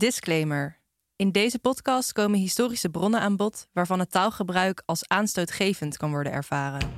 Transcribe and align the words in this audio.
Disclaimer. 0.00 0.78
In 1.16 1.32
deze 1.32 1.58
podcast 1.58 2.12
komen 2.12 2.38
historische 2.38 2.88
bronnen 2.88 3.20
aan 3.20 3.36
bod 3.36 3.68
waarvan 3.72 3.98
het 3.98 4.10
taalgebruik 4.10 4.82
als 4.86 5.08
aanstootgevend 5.08 5.96
kan 5.96 6.10
worden 6.10 6.32
ervaren. 6.32 6.90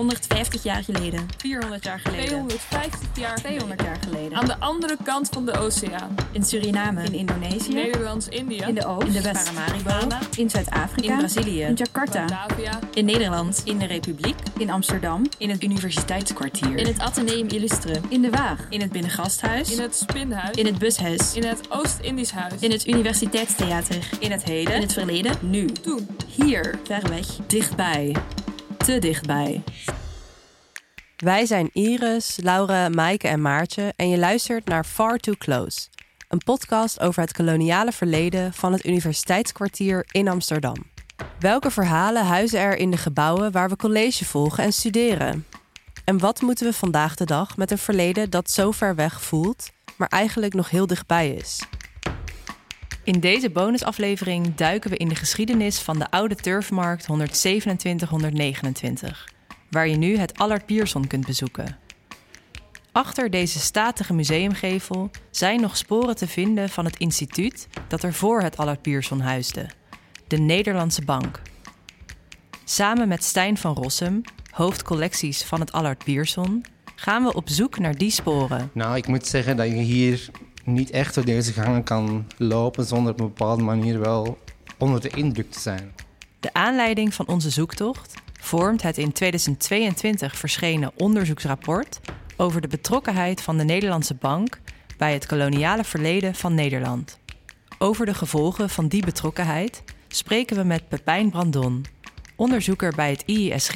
150 0.00 0.62
jaar 0.62 0.84
geleden. 0.84 1.26
400 1.36 1.84
jaar 1.84 1.98
geleden. 1.98 2.26
250 2.26 3.08
jaar 3.14 3.36
200 3.36 3.82
jaar 3.82 3.98
geleden. 4.04 4.38
Aan 4.38 4.46
de 4.46 4.58
andere 4.58 4.96
kant 5.02 5.28
van 5.28 5.46
de 5.46 5.52
oceaan. 5.52 6.14
In 6.32 6.44
Suriname. 6.44 7.02
In 7.04 7.12
Indonesië. 7.12 7.72
Nederlands-Indië. 7.72 8.62
In 8.66 8.74
de 8.74 8.86
Oost. 8.86 9.06
In 9.06 9.12
de 9.12 9.22
West. 9.22 9.52
Paramaribo. 9.54 10.16
In 10.36 10.50
Zuid-Afrika. 10.50 11.12
In 11.12 11.18
Brazilië. 11.18 11.62
In 11.62 11.74
Jakarta. 11.74 12.24
Batavia. 12.24 12.78
In 12.94 13.04
Nederland. 13.04 13.62
In 13.64 13.78
de 13.78 13.86
Republiek. 13.86 14.34
In 14.58 14.70
Amsterdam. 14.70 15.22
In 15.38 15.50
het 15.50 15.62
universiteitskwartier. 15.62 16.76
In 16.76 16.86
het 16.86 16.98
Atheneum 16.98 17.48
Illustre. 17.48 18.00
In 18.08 18.22
de 18.22 18.30
Waag. 18.30 18.66
In 18.68 18.80
het 18.80 18.92
Binnengasthuis. 18.92 19.72
In 19.72 19.80
het 19.80 19.96
Spinhuis. 19.96 20.56
In 20.56 20.66
het 20.66 20.78
Bushuis. 20.78 21.34
In 21.34 21.44
het 21.44 21.60
Oost-Indisch 21.68 22.30
Huis. 22.30 22.60
In 22.60 22.70
het 22.70 22.86
Universiteitstheater. 22.86 24.08
In 24.18 24.30
het 24.30 24.44
heden. 24.44 24.74
In 24.74 24.80
het 24.80 24.92
verleden. 24.92 25.36
nu. 25.40 25.66
Toen. 25.66 26.08
Hier. 26.26 26.78
Ver 26.84 27.08
weg. 27.08 27.26
Dichtbij. 27.46 28.16
Te 28.76 28.98
dichtbij. 28.98 29.62
Wij 31.20 31.46
zijn 31.46 31.70
Iris, 31.72 32.38
Laura, 32.42 32.88
Maaike 32.88 33.28
en 33.28 33.42
Maartje 33.42 33.92
en 33.96 34.08
je 34.08 34.18
luistert 34.18 34.64
naar 34.64 34.84
Far 34.84 35.18
Too 35.18 35.34
Close. 35.38 35.88
Een 36.28 36.38
podcast 36.38 37.00
over 37.00 37.22
het 37.22 37.32
koloniale 37.32 37.92
verleden 37.92 38.52
van 38.52 38.72
het 38.72 38.86
Universiteitskwartier 38.86 40.06
in 40.10 40.28
Amsterdam. 40.28 40.74
Welke 41.38 41.70
verhalen 41.70 42.24
huizen 42.24 42.60
er 42.60 42.76
in 42.76 42.90
de 42.90 42.96
gebouwen 42.96 43.52
waar 43.52 43.68
we 43.68 43.76
college 43.76 44.24
volgen 44.24 44.64
en 44.64 44.72
studeren? 44.72 45.46
En 46.04 46.18
wat 46.18 46.40
moeten 46.40 46.66
we 46.66 46.72
vandaag 46.72 47.14
de 47.14 47.24
dag 47.24 47.56
met 47.56 47.70
een 47.70 47.78
verleden 47.78 48.30
dat 48.30 48.50
zo 48.50 48.70
ver 48.70 48.94
weg 48.94 49.22
voelt, 49.22 49.70
maar 49.96 50.08
eigenlijk 50.08 50.54
nog 50.54 50.70
heel 50.70 50.86
dichtbij 50.86 51.30
is? 51.30 51.62
In 53.04 53.20
deze 53.20 53.50
bonusaflevering 53.50 54.54
duiken 54.54 54.90
we 54.90 54.96
in 54.96 55.08
de 55.08 55.14
geschiedenis 55.14 55.78
van 55.78 55.98
de 55.98 56.10
oude 56.10 56.34
turfmarkt 56.34 57.06
127-129, 57.06 57.12
waar 59.70 59.88
je 59.88 59.96
nu 59.96 60.16
het 60.16 60.38
Allard 60.38 60.66
Pierson 60.66 61.06
kunt 61.06 61.26
bezoeken. 61.26 61.78
Achter 62.92 63.30
deze 63.30 63.58
statige 63.58 64.14
museumgevel 64.14 65.10
zijn 65.30 65.60
nog 65.60 65.76
sporen 65.76 66.16
te 66.16 66.26
vinden 66.26 66.68
van 66.68 66.84
het 66.84 66.96
instituut 66.96 67.68
dat 67.88 68.02
er 68.02 68.14
voor 68.14 68.40
het 68.40 68.56
Allard 68.56 68.82
Pierson 68.82 69.20
huisde, 69.20 69.68
de 70.26 70.36
Nederlandse 70.36 71.04
Bank. 71.04 71.42
Samen 72.64 73.08
met 73.08 73.24
Stijn 73.24 73.56
van 73.56 73.74
Rossum, 73.74 74.22
hoofdcollecties 74.50 75.42
van 75.44 75.60
het 75.60 75.72
Allard 75.72 76.04
Pierson, 76.04 76.64
gaan 76.94 77.24
we 77.24 77.34
op 77.34 77.48
zoek 77.48 77.78
naar 77.78 77.96
die 77.96 78.10
sporen. 78.10 78.70
Nou, 78.72 78.96
ik 78.96 79.06
moet 79.06 79.26
zeggen 79.26 79.56
dat 79.56 79.66
je 79.66 79.74
hier 79.74 80.30
niet 80.64 80.90
echt 80.90 81.14
door 81.14 81.24
deze 81.24 81.52
gangen 81.52 81.82
kan 81.82 82.26
lopen 82.36 82.84
zonder 82.84 83.12
op 83.12 83.20
een 83.20 83.26
bepaalde 83.26 83.62
manier 83.62 84.00
wel 84.00 84.38
onder 84.78 85.00
de 85.00 85.08
indruk 85.08 85.50
te 85.50 85.60
zijn. 85.60 85.92
De 86.40 86.52
aanleiding 86.52 87.14
van 87.14 87.26
onze 87.26 87.50
zoektocht 87.50 88.14
vormt 88.40 88.82
het 88.82 88.98
in 88.98 89.12
2022 89.12 90.36
verschenen 90.36 90.92
onderzoeksrapport 90.96 92.00
over 92.36 92.60
de 92.60 92.68
betrokkenheid 92.68 93.42
van 93.42 93.58
de 93.58 93.64
Nederlandse 93.64 94.14
Bank 94.14 94.60
bij 94.96 95.12
het 95.12 95.26
koloniale 95.26 95.84
verleden 95.84 96.34
van 96.34 96.54
Nederland. 96.54 97.18
Over 97.78 98.06
de 98.06 98.14
gevolgen 98.14 98.70
van 98.70 98.88
die 98.88 99.04
betrokkenheid 99.04 99.82
spreken 100.08 100.56
we 100.56 100.62
met 100.62 100.88
Pepijn 100.88 101.30
Brandon, 101.30 101.84
onderzoeker 102.36 102.94
bij 102.94 103.10
het 103.10 103.22
IISG 103.26 103.74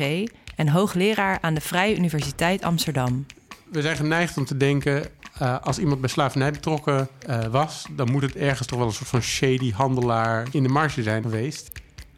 en 0.56 0.69
hoogleraar 0.69 1.39
aan 1.41 1.55
de 1.55 1.61
Vrije 1.61 1.97
Universiteit 1.97 2.62
Amsterdam. 2.62 3.27
We 3.71 3.83
zijn 3.83 3.97
geneigd 3.97 4.37
om 4.37 4.45
te 4.45 4.56
denken, 4.56 5.06
uh, 5.43 5.61
als 5.61 5.78
iemand 5.78 6.01
bij 6.01 6.11
slavernij 6.11 6.51
betrokken 6.51 7.09
uh, 7.28 7.45
was, 7.45 7.87
dan 7.91 8.11
moet 8.11 8.23
het 8.23 8.37
ergens 8.37 8.69
toch 8.69 8.78
wel 8.78 8.87
een 8.87 8.95
soort 8.95 9.09
van 9.09 9.23
shady 9.23 9.73
handelaar 9.73 10.47
in 10.51 10.62
de 10.62 10.69
marge 10.69 11.03
zijn 11.03 11.23
geweest. 11.23 11.73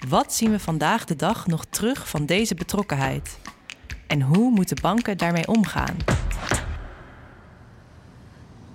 Wat 0.08 0.34
zien 0.34 0.50
we 0.50 0.58
vandaag 0.58 1.04
de 1.04 1.16
dag 1.16 1.47
nog 1.47 1.64
terug 1.70 2.08
van 2.08 2.26
deze 2.26 2.54
betrokkenheid? 2.54 3.38
En 4.06 4.22
hoe 4.22 4.50
moeten 4.50 4.81
banken 4.82 5.19
daarmee 5.19 5.47
omgaan? 5.47 5.97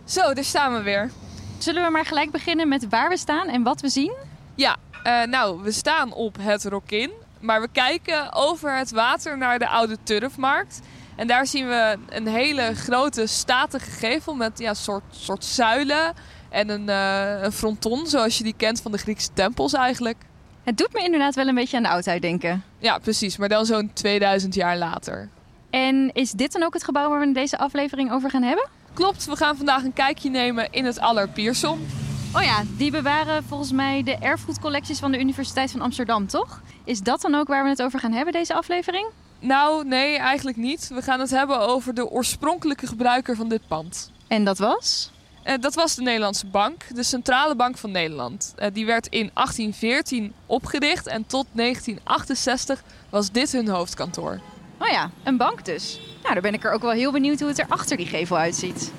Zo, 0.05 0.33
daar 0.33 0.43
staan 0.43 0.73
we 0.73 0.81
weer. 0.81 1.11
Zullen 1.57 1.83
we 1.83 1.91
maar 1.91 2.05
gelijk 2.05 2.31
beginnen 2.31 2.67
met 2.67 2.89
waar 2.89 3.09
we 3.09 3.17
staan 3.17 3.47
en 3.47 3.63
wat 3.63 3.81
we 3.81 3.89
zien? 3.89 4.13
Ja, 4.55 4.77
uh, 5.03 5.23
nou, 5.23 5.61
we 5.61 5.71
staan 5.71 6.13
op 6.13 6.37
het 6.39 6.63
Rokin. 6.63 7.11
Maar 7.39 7.61
we 7.61 7.67
kijken 7.71 8.33
over 8.33 8.77
het 8.77 8.91
water 8.91 9.37
naar 9.37 9.59
de 9.59 9.67
oude 9.67 9.97
turfmarkt. 10.03 10.79
En 11.15 11.27
daar 11.27 11.47
zien 11.47 11.67
we 11.67 11.97
een 12.09 12.27
hele 12.27 12.75
grote 12.75 13.27
statige 13.27 13.91
gevel 13.91 14.35
met 14.35 14.59
ja, 14.59 14.73
soort, 14.73 15.03
soort 15.09 15.45
zuilen 15.45 16.13
en 16.49 16.69
een, 16.69 16.87
uh, 16.87 17.43
een 17.43 17.51
fronton, 17.51 18.07
zoals 18.07 18.37
je 18.37 18.43
die 18.43 18.55
kent 18.57 18.81
van 18.81 18.91
de 18.91 18.97
Griekse 18.97 19.33
tempels 19.33 19.73
eigenlijk. 19.73 20.17
Het 20.63 20.77
doet 20.77 20.93
me 20.93 21.03
inderdaad 21.03 21.35
wel 21.35 21.47
een 21.47 21.55
beetje 21.55 21.77
aan 21.77 21.83
de 21.83 21.89
oudheid 21.89 22.21
denken. 22.21 22.63
Ja, 22.77 22.97
precies, 22.97 23.37
maar 23.37 23.49
dan 23.49 23.65
zo'n 23.65 23.91
2000 23.93 24.55
jaar 24.55 24.77
later. 24.77 25.29
En 25.69 26.09
is 26.13 26.31
dit 26.31 26.51
dan 26.51 26.63
ook 26.63 26.73
het 26.73 26.83
gebouw 26.83 27.09
waar 27.09 27.19
we 27.19 27.25
in 27.25 27.33
deze 27.33 27.57
aflevering 27.57 28.11
over 28.11 28.29
gaan 28.29 28.43
hebben? 28.43 28.69
Klopt, 28.93 29.25
we 29.25 29.35
gaan 29.35 29.57
vandaag 29.57 29.83
een 29.83 29.93
kijkje 29.93 30.29
nemen 30.29 30.67
in 30.71 30.85
het 30.85 30.99
Allard 30.99 31.33
Pierson. 31.33 31.87
Oh 32.35 32.41
ja, 32.41 32.63
die 32.77 32.91
bewaren 32.91 33.43
volgens 33.43 33.71
mij 33.71 34.03
de 34.03 34.15
erfgoedcollecties 34.15 34.99
van 34.99 35.11
de 35.11 35.19
Universiteit 35.19 35.71
van 35.71 35.81
Amsterdam, 35.81 36.27
toch? 36.27 36.61
Is 36.83 36.99
dat 36.99 37.21
dan 37.21 37.35
ook 37.35 37.47
waar 37.47 37.63
we 37.63 37.69
het 37.69 37.81
over 37.81 37.99
gaan 37.99 38.11
hebben, 38.11 38.33
deze 38.33 38.53
aflevering? 38.53 39.07
Nou, 39.39 39.85
nee, 39.85 40.17
eigenlijk 40.17 40.57
niet. 40.57 40.87
We 40.87 41.01
gaan 41.01 41.19
het 41.19 41.29
hebben 41.29 41.59
over 41.59 41.93
de 41.93 42.09
oorspronkelijke 42.09 42.87
gebruiker 42.87 43.35
van 43.35 43.49
dit 43.49 43.67
pand. 43.67 44.11
En 44.27 44.45
dat 44.45 44.57
was? 44.57 45.10
Uh, 45.45 45.53
dat 45.59 45.75
was 45.75 45.95
de 45.95 46.01
Nederlandse 46.01 46.45
Bank, 46.47 46.95
de 46.95 47.03
Centrale 47.03 47.55
Bank 47.55 47.77
van 47.77 47.91
Nederland. 47.91 48.53
Uh, 48.59 48.67
die 48.73 48.85
werd 48.85 49.07
in 49.07 49.31
1814 49.33 50.33
opgericht 50.45 51.07
en 51.07 51.25
tot 51.27 51.45
1968 51.51 52.83
was 53.09 53.31
dit 53.31 53.51
hun 53.51 53.67
hoofdkantoor. 53.67 54.39
Oh 54.77 54.87
ja, 54.87 55.11
een 55.23 55.37
bank 55.37 55.65
dus. 55.65 55.99
Nou, 56.21 56.33
dan 56.33 56.43
ben 56.43 56.53
ik 56.53 56.63
er 56.63 56.71
ook 56.71 56.81
wel 56.81 56.91
heel 56.91 57.11
benieuwd 57.11 57.39
hoe 57.39 57.47
het 57.47 57.59
er 57.59 57.65
achter 57.69 57.97
die 57.97 58.05
gevel 58.05 58.37
uitziet. 58.37 58.91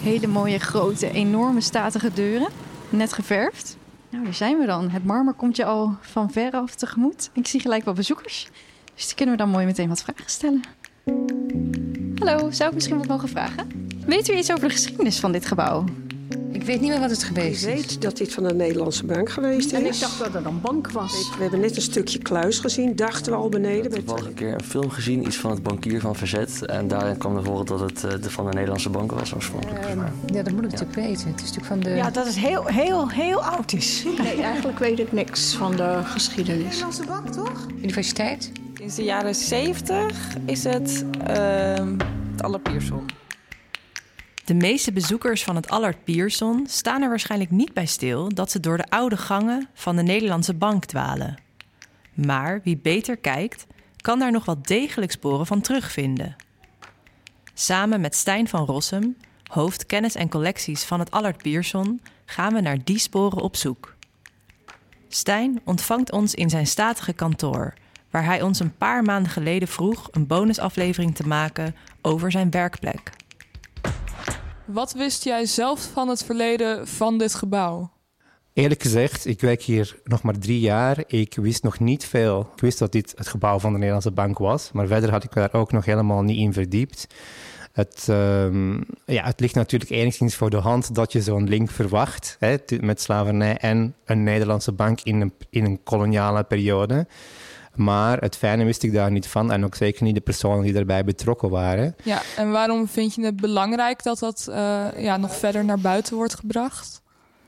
Hele 0.00 0.26
mooie, 0.26 0.58
grote, 0.58 1.10
enorme, 1.10 1.60
statige 1.60 2.12
deuren. 2.12 2.48
Net 2.88 3.12
geverfd. 3.12 3.76
Nou, 4.10 4.24
daar 4.24 4.34
zijn 4.34 4.58
we 4.58 4.66
dan. 4.66 4.90
Het 4.90 5.04
marmer 5.04 5.34
komt 5.34 5.56
je 5.56 5.64
al 5.64 5.96
van 6.00 6.30
ver 6.30 6.52
af 6.52 6.74
tegemoet. 6.74 7.30
Ik 7.32 7.46
zie 7.46 7.60
gelijk 7.60 7.84
wel 7.84 7.94
bezoekers. 7.94 8.48
Dus 8.94 9.06
die 9.06 9.14
kunnen 9.14 9.34
we 9.34 9.40
dan 9.40 9.50
mooi 9.50 9.66
meteen 9.66 9.88
wat 9.88 10.02
vragen 10.02 10.30
stellen. 10.30 10.62
Hallo, 12.18 12.50
zou 12.50 12.68
ik 12.68 12.74
misschien 12.74 12.96
wat 12.96 13.06
mogen 13.06 13.28
vragen? 13.28 13.66
Weet 14.06 14.28
u 14.28 14.36
iets 14.36 14.50
over 14.50 14.68
de 14.68 14.74
geschiedenis 14.74 15.20
van 15.20 15.32
dit 15.32 15.46
gebouw? 15.46 15.84
Ik 16.52 16.62
weet 16.62 16.80
niet 16.80 16.90
meer 16.90 17.00
wat 17.00 17.10
het 17.10 17.22
geweest 17.22 17.66
is. 17.66 17.80
Ik 17.80 17.88
weet 17.88 18.02
dat 18.02 18.16
dit 18.16 18.32
van 18.32 18.42
de 18.42 18.54
Nederlandse 18.54 19.06
bank 19.06 19.30
geweest 19.30 19.72
is. 19.72 19.78
En 19.78 19.86
ik 19.86 20.00
dacht 20.00 20.18
dat 20.18 20.32
het 20.32 20.44
een 20.44 20.60
bank 20.60 20.90
was. 20.90 21.30
We 21.36 21.42
hebben 21.42 21.60
net 21.60 21.76
een 21.76 21.82
stukje 21.82 22.18
kluis 22.18 22.58
gezien, 22.58 22.96
dachten 22.96 23.32
we 23.32 23.38
al 23.38 23.48
beneden. 23.48 23.84
Ik 23.84 23.94
heb 23.94 24.06
wel 24.06 24.26
een 24.26 24.34
keer 24.34 24.54
een 24.54 24.64
film 24.64 24.90
gezien, 24.90 25.26
iets 25.26 25.36
van 25.36 25.50
het 25.50 25.62
bankier 25.62 26.00
van 26.00 26.16
Verzet. 26.16 26.66
En 26.66 26.88
daarin 26.88 27.16
kwam 27.16 27.32
naar 27.32 27.42
voren 27.42 27.66
dat 27.66 27.80
het 27.80 28.00
de 28.00 28.30
van 28.30 28.44
de 28.44 28.52
Nederlandse 28.52 28.90
bank 28.90 29.12
was 29.12 29.34
oorspronkelijk. 29.34 29.84
Uh, 29.84 30.02
ja, 30.26 30.42
dat 30.42 30.52
moet 30.52 30.64
ik 30.64 30.70
natuurlijk 30.70 30.94
weten. 30.94 31.28
Het 31.28 31.40
is 31.42 31.52
natuurlijk 31.52 31.66
van 31.66 31.80
de... 31.80 31.90
Ja, 31.90 32.10
dat 32.10 32.26
het 32.26 32.38
heel, 32.38 32.64
heel, 32.66 33.08
heel 33.10 33.44
oud 33.44 33.72
is. 33.72 34.04
Nee, 34.22 34.42
eigenlijk 34.42 34.78
weet 34.78 34.98
ik 34.98 35.12
niks 35.12 35.54
van 35.54 35.76
de 35.76 36.00
geschiedenis. 36.04 36.64
Nederlandse 36.64 37.04
bank, 37.06 37.28
toch? 37.28 37.66
Universiteit? 37.82 38.52
Sinds 38.84 38.98
de 38.98 39.04
jaren 39.04 39.34
70 39.34 40.36
is 40.46 40.64
het 40.64 41.04
uh, 41.28 41.96
het 42.30 42.42
Allard 42.42 42.62
Pierson. 42.62 43.06
De 44.44 44.54
meeste 44.54 44.92
bezoekers 44.92 45.44
van 45.44 45.56
het 45.56 45.68
Allard 45.68 46.04
Pierson 46.04 46.66
staan 46.68 47.02
er 47.02 47.08
waarschijnlijk 47.08 47.50
niet 47.50 47.72
bij 47.72 47.86
stil 47.86 48.28
dat 48.28 48.50
ze 48.50 48.60
door 48.60 48.76
de 48.76 48.88
oude 48.88 49.16
gangen 49.16 49.68
van 49.74 49.96
de 49.96 50.02
Nederlandse 50.02 50.54
bank 50.54 50.84
dwalen. 50.84 51.40
Maar 52.14 52.60
wie 52.64 52.76
beter 52.76 53.16
kijkt, 53.16 53.66
kan 53.96 54.18
daar 54.18 54.32
nog 54.32 54.44
wel 54.44 54.62
degelijk 54.62 55.12
sporen 55.12 55.46
van 55.46 55.60
terugvinden. 55.60 56.36
Samen 57.54 58.00
met 58.00 58.14
Stijn 58.14 58.48
van 58.48 58.64
Rossum, 58.64 59.16
hoofd 59.50 59.86
kennis 59.86 60.14
en 60.14 60.28
collecties 60.28 60.84
van 60.84 60.98
het 60.98 61.10
Allard 61.10 61.42
Pierson, 61.42 62.00
gaan 62.24 62.54
we 62.54 62.60
naar 62.60 62.84
die 62.84 62.98
sporen 62.98 63.42
op 63.42 63.56
zoek. 63.56 63.94
Stijn 65.08 65.60
ontvangt 65.64 66.12
ons 66.12 66.34
in 66.34 66.50
zijn 66.50 66.66
statige 66.66 67.12
kantoor, 67.12 67.74
waar 68.14 68.24
hij 68.24 68.42
ons 68.42 68.60
een 68.60 68.76
paar 68.76 69.02
maanden 69.02 69.32
geleden 69.32 69.68
vroeg 69.68 70.08
een 70.10 70.26
bonusaflevering 70.26 71.14
te 71.14 71.26
maken 71.26 71.74
over 72.02 72.30
zijn 72.30 72.50
werkplek. 72.50 73.10
Wat 74.64 74.92
wist 74.92 75.24
jij 75.24 75.46
zelf 75.46 75.90
van 75.92 76.08
het 76.08 76.24
verleden 76.24 76.88
van 76.88 77.18
dit 77.18 77.34
gebouw? 77.34 77.90
Eerlijk 78.52 78.82
gezegd, 78.82 79.26
ik 79.26 79.40
werk 79.40 79.62
hier 79.62 79.96
nog 80.04 80.22
maar 80.22 80.38
drie 80.38 80.60
jaar. 80.60 81.04
Ik 81.06 81.34
wist 81.34 81.62
nog 81.62 81.80
niet 81.80 82.04
veel. 82.04 82.50
Ik 82.54 82.60
wist 82.60 82.78
dat 82.78 82.92
dit 82.92 83.12
het 83.16 83.28
gebouw 83.28 83.58
van 83.58 83.70
de 83.70 83.76
Nederlandse 83.76 84.10
Bank 84.10 84.38
was, 84.38 84.72
maar 84.72 84.86
verder 84.86 85.10
had 85.10 85.24
ik 85.24 85.32
daar 85.32 85.52
ook 85.52 85.72
nog 85.72 85.84
helemaal 85.84 86.22
niet 86.22 86.38
in 86.38 86.52
verdiept. 86.52 87.06
Het, 87.72 88.06
um, 88.10 88.84
ja, 89.06 89.24
het 89.24 89.40
ligt 89.40 89.54
natuurlijk 89.54 89.90
enigszins 89.90 90.34
voor 90.34 90.50
de 90.50 90.56
hand 90.56 90.94
dat 90.94 91.12
je 91.12 91.22
zo'n 91.22 91.48
link 91.48 91.70
verwacht 91.70 92.36
hè, 92.38 92.56
met 92.80 93.00
slavernij 93.00 93.56
en 93.56 93.94
een 94.04 94.22
Nederlandse 94.22 94.72
bank 94.72 95.00
in 95.00 95.20
een, 95.20 95.32
in 95.50 95.64
een 95.64 95.82
koloniale 95.82 96.44
periode. 96.44 97.06
Maar 97.74 98.18
het 98.18 98.36
fijne 98.36 98.64
wist 98.64 98.82
ik 98.82 98.92
daar 98.92 99.10
niet 99.10 99.26
van. 99.26 99.52
En 99.52 99.64
ook 99.64 99.74
zeker 99.74 100.04
niet 100.04 100.14
de 100.14 100.20
personen 100.20 100.62
die 100.62 100.72
daarbij 100.72 101.04
betrokken 101.04 101.50
waren. 101.50 101.96
Ja, 102.02 102.22
en 102.36 102.50
waarom 102.50 102.88
vind 102.88 103.14
je 103.14 103.24
het 103.24 103.36
belangrijk 103.40 104.02
dat 104.02 104.18
dat 104.18 104.46
eh, 104.50 104.86
ja, 104.96 105.16
nog 105.16 105.36
verder 105.36 105.64
naar 105.64 105.80
buiten 105.80 106.16
wordt 106.16 106.34
gebracht? 106.34 107.02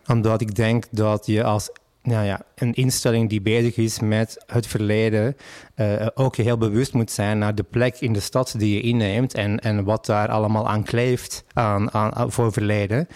Omdat 0.07 0.41
ik 0.41 0.55
denk 0.55 0.85
dat 0.91 1.27
je 1.27 1.45
als 1.45 1.71
nou 2.07 2.27
ja, 2.27 2.41
een 2.55 2.75
instelling 2.75 3.29
die 3.29 3.41
bezig 3.41 3.77
is 3.77 4.01
met 4.01 4.45
het 4.47 4.67
verleden 4.67 5.37
uh, 5.77 6.07
ook 6.15 6.37
heel 6.37 6.59
bewust 6.59 6.93
moet 6.93 7.11
zijn 7.11 7.39
naar 7.39 7.55
de 7.55 7.63
plek 7.63 7.97
in 8.01 8.13
de 8.13 8.21
stad 8.21 8.55
die 8.59 8.75
je 8.75 8.81
inneemt 8.81 9.35
en, 9.35 9.59
en 9.59 9.85
wat 9.85 10.07
daar 10.07 10.29
allemaal 10.29 10.69
aan 10.69 10.83
kleeft 10.83 11.45
aan, 11.53 11.93
aan, 11.93 12.33
voor 12.33 12.53
verleden. 12.53 13.09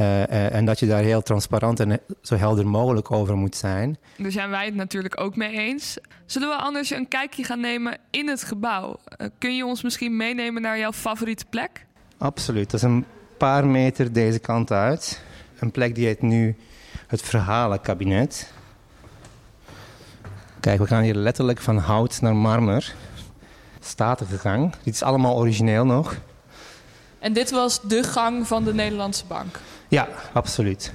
Uh, 0.00 0.06
uh, 0.06 0.54
en 0.54 0.64
dat 0.64 0.78
je 0.78 0.86
daar 0.86 1.02
heel 1.02 1.22
transparant 1.22 1.80
en 1.80 2.00
zo 2.22 2.36
helder 2.36 2.66
mogelijk 2.66 3.10
over 3.10 3.36
moet 3.36 3.56
zijn. 3.56 3.98
Daar 4.16 4.30
zijn 4.30 4.50
wij 4.50 4.64
het 4.64 4.74
natuurlijk 4.74 5.20
ook 5.20 5.36
mee 5.36 5.58
eens. 5.58 5.98
Zullen 6.26 6.48
we 6.48 6.54
anders 6.54 6.90
een 6.90 7.08
kijkje 7.08 7.44
gaan 7.44 7.60
nemen 7.60 7.98
in 8.10 8.28
het 8.28 8.44
gebouw? 8.44 8.96
kun 9.38 9.56
je 9.56 9.66
ons 9.66 9.82
misschien 9.82 10.16
meenemen 10.16 10.62
naar 10.62 10.78
jouw 10.78 10.92
favoriete 10.92 11.44
plek? 11.50 11.86
Absoluut. 12.18 12.70
Dat 12.70 12.80
is 12.80 12.86
een 12.86 13.04
paar 13.38 13.66
meter 13.66 14.12
deze 14.12 14.38
kant 14.38 14.72
uit. 14.72 15.22
Een 15.58 15.70
plek 15.70 15.94
die 15.94 16.06
heet 16.06 16.22
nu 16.22 16.56
het 17.08 17.22
verhalenkabinet. 17.22 18.52
Kijk, 20.60 20.78
we 20.78 20.86
gaan 20.86 21.02
hier 21.02 21.14
letterlijk 21.14 21.60
van 21.60 21.78
hout 21.78 22.20
naar 22.20 22.36
marmer. 22.36 22.94
Statige 23.80 24.38
gang. 24.38 24.74
Dit 24.82 24.94
is 24.94 25.02
allemaal 25.02 25.36
origineel 25.36 25.84
nog. 25.84 26.16
En 27.18 27.32
dit 27.32 27.50
was 27.50 27.80
de 27.82 28.02
gang 28.02 28.46
van 28.46 28.64
de 28.64 28.74
Nederlandse 28.74 29.24
bank? 29.26 29.60
Ja, 29.88 30.08
absoluut. 30.32 30.92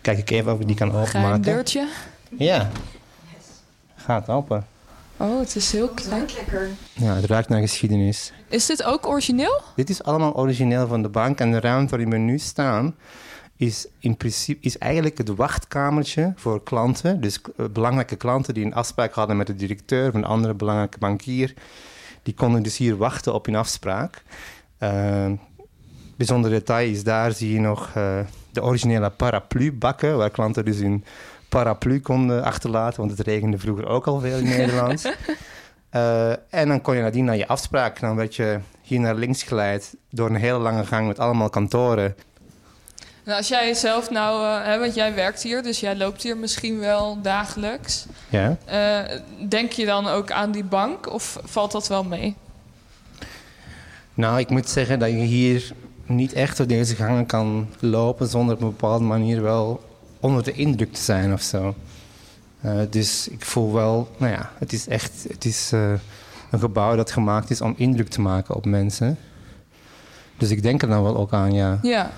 Kijk 0.00 0.18
ik 0.18 0.30
even 0.30 0.52
of 0.52 0.60
ik 0.60 0.66
die 0.66 0.76
kan 0.76 0.88
openmaken. 0.88 1.20
Ga 1.20 1.34
een 1.34 1.40
deurtje? 1.40 1.88
Ja. 2.38 2.70
Gaat 3.94 4.28
open. 4.28 4.66
Oh, 5.16 5.38
het 5.38 5.56
is 5.56 5.72
heel 5.72 5.88
klein. 5.88 6.26
Lekker. 6.34 6.68
Ja, 6.92 7.14
het 7.14 7.24
ruikt 7.24 7.48
naar 7.48 7.60
geschiedenis. 7.60 8.32
Is 8.48 8.66
dit 8.66 8.82
ook 8.82 9.06
origineel? 9.06 9.60
Dit 9.76 9.90
is 9.90 10.02
allemaal 10.02 10.34
origineel 10.34 10.86
van 10.86 11.02
de 11.02 11.08
bank. 11.08 11.40
En 11.40 11.50
de 11.50 11.60
ruimte 11.60 11.90
waarin 11.90 12.10
we 12.10 12.16
nu 12.16 12.38
staan 12.38 12.94
is 13.56 13.86
in 13.98 14.16
principe 14.16 14.66
is 14.66 14.78
eigenlijk 14.78 15.18
het 15.18 15.28
wachtkamertje 15.28 16.32
voor 16.36 16.62
klanten. 16.62 17.20
Dus 17.20 17.40
belangrijke 17.72 18.16
klanten 18.16 18.54
die 18.54 18.64
een 18.64 18.74
afspraak 18.74 19.12
hadden 19.12 19.36
met 19.36 19.46
de 19.46 19.56
directeur 19.56 20.08
of 20.08 20.14
een 20.14 20.24
andere 20.24 20.54
belangrijke 20.54 20.98
bankier. 20.98 21.54
Die 22.22 22.34
konden 22.34 22.62
dus 22.62 22.76
hier 22.76 22.96
wachten 22.96 23.34
op 23.34 23.46
hun 23.46 23.56
afspraak. 23.56 24.22
Uh, 24.78 25.30
bijzonder 26.16 26.50
detail 26.50 26.90
is 26.90 27.04
daar 27.04 27.32
zie 27.32 27.52
je 27.52 27.60
nog 27.60 27.88
uh, 27.96 28.18
de 28.52 28.62
originele 28.62 29.10
paraplu-bakken, 29.10 30.16
waar 30.16 30.30
klanten 30.30 30.64
dus 30.64 30.78
hun 30.78 31.04
paraplu 31.48 32.00
konden 32.00 32.44
achterlaten, 32.44 33.00
want 33.00 33.18
het 33.18 33.26
regende 33.26 33.58
vroeger 33.58 33.86
ook 33.86 34.06
al 34.06 34.20
veel 34.20 34.38
in 34.38 34.48
Nederland. 34.56 35.14
Uh, 35.92 36.30
en 36.30 36.68
dan 36.68 36.80
kon 36.80 36.96
je 36.96 37.02
nadien 37.02 37.24
naar 37.24 37.36
je 37.36 37.48
afspraak. 37.48 38.00
Dan 38.00 38.16
werd 38.16 38.36
je 38.36 38.58
hier 38.82 39.00
naar 39.00 39.14
links 39.14 39.42
geleid 39.42 39.96
door 40.10 40.28
een 40.28 40.36
hele 40.36 40.58
lange 40.58 40.84
gang 40.84 41.06
met 41.06 41.18
allemaal 41.18 41.50
kantoren. 41.50 42.14
Nou, 43.24 43.38
als 43.38 43.48
jij 43.48 43.74
zelf 43.74 44.10
nou, 44.10 44.44
uh, 44.44 44.64
hè, 44.64 44.78
want 44.78 44.94
jij 44.94 45.14
werkt 45.14 45.42
hier, 45.42 45.62
dus 45.62 45.80
jij 45.80 45.96
loopt 45.96 46.22
hier 46.22 46.36
misschien 46.36 46.78
wel 46.78 47.18
dagelijks. 47.20 48.06
Ja. 48.28 48.56
Uh, 48.70 49.18
denk 49.48 49.72
je 49.72 49.86
dan 49.86 50.06
ook 50.06 50.30
aan 50.30 50.50
die 50.50 50.64
bank 50.64 51.12
of 51.12 51.38
valt 51.44 51.72
dat 51.72 51.88
wel 51.88 52.04
mee? 52.04 52.36
Nou, 54.14 54.38
ik 54.38 54.50
moet 54.50 54.68
zeggen 54.68 54.98
dat 54.98 55.08
je 55.08 55.16
hier 55.16 55.72
niet 56.06 56.32
echt 56.32 56.56
door 56.56 56.66
deze 56.66 56.94
gangen 56.94 57.26
kan 57.26 57.68
lopen 57.78 58.28
zonder 58.28 58.54
op 58.54 58.60
een 58.60 58.68
bepaalde 58.68 59.04
manier 59.04 59.42
wel 59.42 59.84
onder 60.20 60.42
de 60.42 60.52
indruk 60.52 60.92
te 60.92 61.02
zijn 61.02 61.32
of 61.32 61.42
zo. 61.42 61.74
Uh, 62.64 62.80
dus 62.90 63.28
ik 63.28 63.44
voel 63.44 63.72
wel, 63.72 64.08
nou 64.16 64.32
ja, 64.32 64.50
het 64.58 64.72
is 64.72 64.88
echt 64.88 65.24
het 65.28 65.44
is, 65.44 65.72
een 66.50 66.58
gebouw 66.58 66.96
dat 66.96 67.10
gemaakt 67.10 67.50
is 67.50 67.60
om 67.60 67.74
indruk 67.76 68.08
te 68.08 68.20
maken 68.20 68.54
op 68.54 68.64
mensen. 68.64 69.18
Dus 70.36 70.50
ik 70.50 70.62
denk 70.62 70.82
er 70.82 70.88
dan 70.88 71.02
wel 71.02 71.16
ook 71.16 71.32
aan, 71.32 71.52
ja. 71.52 71.78
Ja. 71.82 72.10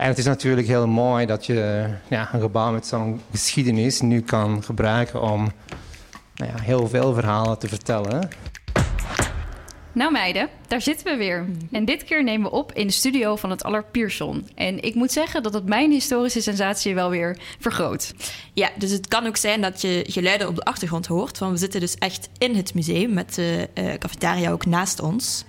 En 0.00 0.08
het 0.08 0.18
is 0.18 0.24
natuurlijk 0.24 0.66
heel 0.66 0.86
mooi 0.86 1.26
dat 1.26 1.46
je 1.46 1.88
ja, 2.08 2.28
een 2.32 2.40
gebouw 2.40 2.72
met 2.72 2.86
zo'n 2.86 3.20
geschiedenis 3.30 4.00
nu 4.00 4.20
kan 4.20 4.62
gebruiken 4.62 5.22
om 5.22 5.52
nou 6.34 6.50
ja, 6.50 6.60
heel 6.60 6.88
veel 6.88 7.14
verhalen 7.14 7.58
te 7.58 7.68
vertellen. 7.68 8.28
Nou 9.92 10.12
meiden, 10.12 10.48
daar 10.68 10.80
zitten 10.80 11.06
we 11.12 11.16
weer. 11.16 11.46
En 11.70 11.84
dit 11.84 12.04
keer 12.04 12.24
nemen 12.24 12.50
we 12.50 12.56
op 12.56 12.72
in 12.72 12.86
de 12.86 12.92
studio 12.92 13.36
van 13.36 13.50
het 13.50 13.62
Allard 13.62 13.90
Pierson. 13.90 14.48
En 14.54 14.82
ik 14.82 14.94
moet 14.94 15.12
zeggen 15.12 15.42
dat 15.42 15.54
het 15.54 15.66
mijn 15.66 15.90
historische 15.90 16.40
sensatie 16.40 16.94
wel 16.94 17.10
weer 17.10 17.38
vergroot. 17.58 18.14
Ja, 18.52 18.70
dus 18.78 18.90
het 18.90 19.08
kan 19.08 19.26
ook 19.26 19.36
zijn 19.36 19.60
dat 19.60 19.80
je 19.80 20.04
geluiden 20.08 20.48
op 20.48 20.56
de 20.56 20.64
achtergrond 20.64 21.06
hoort. 21.06 21.38
Want 21.38 21.52
we 21.52 21.58
zitten 21.58 21.80
dus 21.80 21.94
echt 21.94 22.28
in 22.38 22.56
het 22.56 22.74
museum 22.74 23.12
met 23.12 23.34
de 23.34 23.68
uh, 23.74 23.94
cafetaria 23.94 24.50
ook 24.50 24.66
naast 24.66 25.00
ons. 25.00 25.44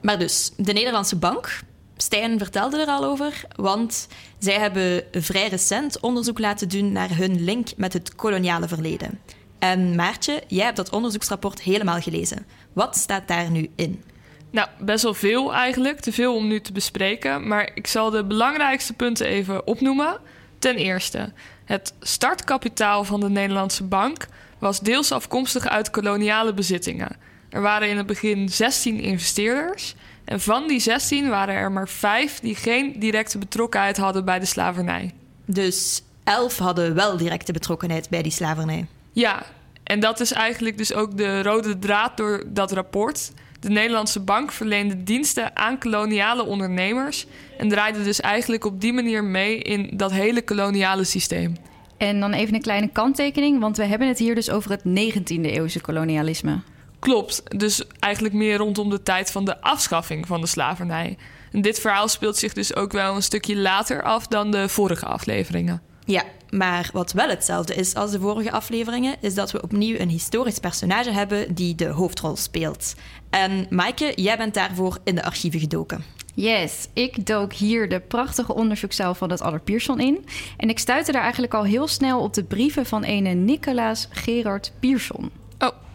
Maar 0.00 0.18
dus, 0.18 0.52
de 0.56 0.72
Nederlandse 0.72 1.16
Bank, 1.16 1.60
Stijn 1.96 2.38
vertelde 2.38 2.80
er 2.80 2.86
al 2.86 3.04
over, 3.04 3.44
want 3.56 4.08
zij 4.38 4.54
hebben 4.54 5.04
vrij 5.12 5.48
recent 5.48 6.00
onderzoek 6.00 6.38
laten 6.38 6.68
doen 6.68 6.92
naar 6.92 7.16
hun 7.16 7.44
link 7.44 7.68
met 7.76 7.92
het 7.92 8.14
koloniale 8.14 8.68
verleden. 8.68 9.20
En 9.58 9.94
Maartje, 9.94 10.42
jij 10.46 10.64
hebt 10.64 10.76
dat 10.76 10.90
onderzoeksrapport 10.90 11.62
helemaal 11.62 12.00
gelezen. 12.00 12.46
Wat 12.72 12.96
staat 12.96 13.28
daar 13.28 13.50
nu 13.50 13.70
in? 13.76 14.02
Nou, 14.50 14.68
best 14.78 15.02
wel 15.02 15.14
veel 15.14 15.54
eigenlijk. 15.54 16.00
Te 16.00 16.12
veel 16.12 16.34
om 16.34 16.46
nu 16.46 16.60
te 16.60 16.72
bespreken. 16.72 17.48
Maar 17.48 17.70
ik 17.74 17.86
zal 17.86 18.10
de 18.10 18.24
belangrijkste 18.24 18.92
punten 18.92 19.26
even 19.26 19.66
opnoemen. 19.66 20.18
Ten 20.58 20.76
eerste, 20.76 21.32
het 21.64 21.94
startkapitaal 22.00 23.04
van 23.04 23.20
de 23.20 23.28
Nederlandse 23.28 23.84
bank 23.84 24.26
was 24.58 24.80
deels 24.80 25.12
afkomstig 25.12 25.68
uit 25.68 25.90
koloniale 25.90 26.54
bezittingen. 26.54 27.16
Er 27.50 27.60
waren 27.60 27.88
in 27.88 27.96
het 27.96 28.06
begin 28.06 28.48
16 28.48 29.00
investeerders. 29.00 29.94
En 30.24 30.40
van 30.40 30.68
die 30.68 30.80
16 30.80 31.28
waren 31.28 31.54
er 31.54 31.72
maar 31.72 31.88
vijf 31.88 32.40
die 32.40 32.54
geen 32.54 32.94
directe 32.98 33.38
betrokkenheid 33.38 33.96
hadden 33.96 34.24
bij 34.24 34.38
de 34.38 34.46
slavernij. 34.46 35.12
Dus 35.44 36.02
elf 36.24 36.58
hadden 36.58 36.94
wel 36.94 37.16
directe 37.16 37.52
betrokkenheid 37.52 38.08
bij 38.08 38.22
die 38.22 38.32
slavernij. 38.32 38.86
Ja, 39.12 39.42
en 39.84 40.00
dat 40.00 40.20
is 40.20 40.32
eigenlijk 40.32 40.78
dus 40.78 40.94
ook 40.94 41.16
de 41.16 41.42
rode 41.42 41.78
draad 41.78 42.16
door 42.16 42.44
dat 42.46 42.72
rapport. 42.72 43.32
De 43.60 43.68
Nederlandse 43.70 44.20
bank 44.20 44.52
verleende 44.52 45.02
diensten 45.02 45.56
aan 45.56 45.78
koloniale 45.78 46.44
ondernemers 46.44 47.26
en 47.58 47.68
draaide 47.68 48.02
dus 48.02 48.20
eigenlijk 48.20 48.64
op 48.64 48.80
die 48.80 48.92
manier 48.92 49.24
mee 49.24 49.58
in 49.58 49.90
dat 49.96 50.12
hele 50.12 50.42
koloniale 50.42 51.04
systeem. 51.04 51.56
En 51.96 52.20
dan 52.20 52.32
even 52.32 52.54
een 52.54 52.60
kleine 52.60 52.88
kanttekening, 52.88 53.60
want 53.60 53.76
we 53.76 53.84
hebben 53.84 54.08
het 54.08 54.18
hier 54.18 54.34
dus 54.34 54.50
over 54.50 54.70
het 54.70 54.82
19e 54.84 55.40
eeuwse 55.40 55.80
kolonialisme. 55.80 56.60
Klopt, 57.04 57.42
dus 57.58 57.82
eigenlijk 57.98 58.34
meer 58.34 58.56
rondom 58.56 58.90
de 58.90 59.02
tijd 59.02 59.30
van 59.30 59.44
de 59.44 59.60
afschaffing 59.60 60.26
van 60.26 60.40
de 60.40 60.46
slavernij. 60.46 61.16
En 61.52 61.62
dit 61.62 61.80
verhaal 61.80 62.08
speelt 62.08 62.36
zich 62.36 62.52
dus 62.52 62.74
ook 62.74 62.92
wel 62.92 63.14
een 63.14 63.22
stukje 63.22 63.56
later 63.56 64.02
af 64.02 64.26
dan 64.26 64.50
de 64.50 64.68
vorige 64.68 65.06
afleveringen. 65.06 65.82
Ja, 66.04 66.22
maar 66.50 66.90
wat 66.92 67.12
wel 67.12 67.28
hetzelfde 67.28 67.74
is 67.74 67.94
als 67.94 68.10
de 68.10 68.20
vorige 68.20 68.50
afleveringen, 68.50 69.16
is 69.20 69.34
dat 69.34 69.50
we 69.50 69.62
opnieuw 69.62 69.98
een 69.98 70.08
historisch 70.08 70.58
personage 70.58 71.10
hebben 71.10 71.54
die 71.54 71.74
de 71.74 71.88
hoofdrol 71.88 72.36
speelt. 72.36 72.94
En 73.30 73.66
Maaike, 73.70 74.12
jij 74.14 74.36
bent 74.36 74.54
daarvoor 74.54 74.98
in 75.04 75.14
de 75.14 75.24
archieven 75.24 75.60
gedoken. 75.60 76.04
Yes, 76.34 76.88
ik 76.92 77.26
dook 77.26 77.52
hier 77.52 77.88
de 77.88 78.00
prachtige 78.00 78.54
onderzoekszaal 78.54 79.14
van 79.14 79.30
het 79.30 79.40
Allard 79.40 79.64
Pierson 79.64 80.00
in. 80.00 80.24
En 80.56 80.68
ik 80.68 80.78
stuitte 80.78 81.12
daar 81.12 81.22
eigenlijk 81.22 81.54
al 81.54 81.64
heel 81.64 81.88
snel 81.88 82.20
op 82.20 82.34
de 82.34 82.44
brieven 82.44 82.86
van 82.86 83.02
ene 83.02 83.30
Nicolaas 83.30 84.08
Gerard 84.10 84.72
Pierson. 84.80 85.42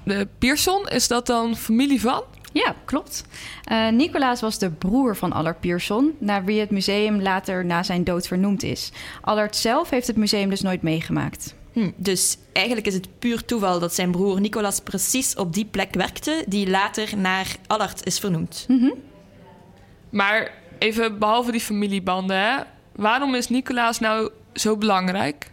De 0.10 0.28
Pierson, 0.38 0.88
is 0.88 1.08
dat 1.08 1.26
dan 1.26 1.56
familie 1.56 2.02
van? 2.02 2.24
Ja, 2.54 2.76
klopt. 2.86 3.24
Uh, 3.72 3.90
Nicolaas 3.90 4.42
was 4.42 4.60
de 4.60 4.70
broer 4.70 5.16
van 5.16 5.32
Allard 5.32 5.60
Pierson, 5.60 6.16
naar 6.20 6.46
wie 6.46 6.60
het 6.60 6.70
museum 6.70 7.22
later 7.22 7.66
na 7.66 7.84
zijn 7.84 8.04
dood 8.04 8.28
vernoemd 8.28 8.64
is. 8.64 8.92
Allard 9.22 9.56
zelf 9.56 9.90
heeft 9.90 10.08
het 10.08 10.16
museum 10.16 10.50
dus 10.50 10.62
nooit 10.62 10.82
meegemaakt. 10.82 11.56
Hm, 11.74 11.92
dus 11.96 12.38
eigenlijk 12.54 12.88
is 12.88 12.94
het 12.94 13.20
puur 13.20 13.46
toeval 13.46 13.80
dat 13.80 13.94
zijn 13.94 14.12
broer 14.12 14.42
Nicolaas 14.42 14.80
precies 14.80 15.36
op 15.36 15.54
die 15.54 15.66
plek 15.66 15.94
werkte, 15.94 16.44
die 16.48 16.70
later 16.70 17.18
naar 17.18 17.56
Allard 17.68 18.06
is 18.06 18.20
vernoemd. 18.20 18.66
Mm 18.68 18.80
-hmm. 18.80 18.94
Maar 20.10 20.52
even 20.80 21.20
behalve 21.20 21.52
die 21.52 21.62
familiebanden, 21.62 22.38
hè? 22.38 22.58
waarom 22.96 23.36
is 23.36 23.50
Nicolaas 23.50 24.00
nou 24.00 24.30
zo 24.54 24.78
belangrijk? 24.78 25.52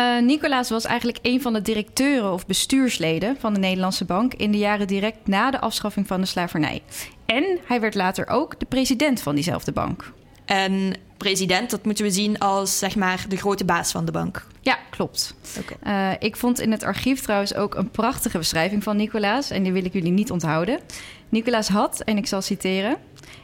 Uh, 0.00 0.22
Nicolaas 0.22 0.70
was 0.70 0.84
eigenlijk 0.84 1.18
een 1.22 1.42
van 1.42 1.52
de 1.52 1.62
directeuren 1.62 2.32
of 2.32 2.46
bestuursleden 2.46 3.36
van 3.38 3.54
de 3.54 3.60
Nederlandse 3.60 4.04
Bank 4.04 4.34
in 4.34 4.50
de 4.50 4.58
jaren 4.58 4.86
direct 4.86 5.26
na 5.26 5.50
de 5.50 5.60
afschaffing 5.60 6.06
van 6.06 6.20
de 6.20 6.26
slavernij. 6.26 6.82
En 7.26 7.58
hij 7.66 7.80
werd 7.80 7.94
later 7.94 8.28
ook 8.28 8.60
de 8.60 8.66
president 8.66 9.20
van 9.20 9.34
diezelfde 9.34 9.72
bank. 9.72 10.12
En 10.44 10.94
president, 11.16 11.70
dat 11.70 11.84
moeten 11.84 12.04
we 12.04 12.10
zien 12.10 12.38
als 12.38 12.78
zeg 12.78 12.96
maar 12.96 13.24
de 13.28 13.36
grote 13.36 13.64
baas 13.64 13.90
van 13.90 14.04
de 14.04 14.12
bank. 14.12 14.46
Ja, 14.60 14.78
klopt. 14.90 15.34
Okay. 15.58 16.12
Uh, 16.12 16.16
ik 16.18 16.36
vond 16.36 16.60
in 16.60 16.70
het 16.70 16.82
archief 16.82 17.20
trouwens 17.20 17.54
ook 17.54 17.74
een 17.74 17.90
prachtige 17.90 18.38
beschrijving 18.38 18.82
van 18.82 18.96
Nicolaas. 18.96 19.50
En 19.50 19.62
die 19.62 19.72
wil 19.72 19.84
ik 19.84 19.92
jullie 19.92 20.12
niet 20.12 20.30
onthouden. 20.30 20.80
Nicolaas 21.28 21.68
had, 21.68 22.00
en 22.00 22.16
ik 22.16 22.26
zal 22.26 22.42
citeren, 22.42 22.96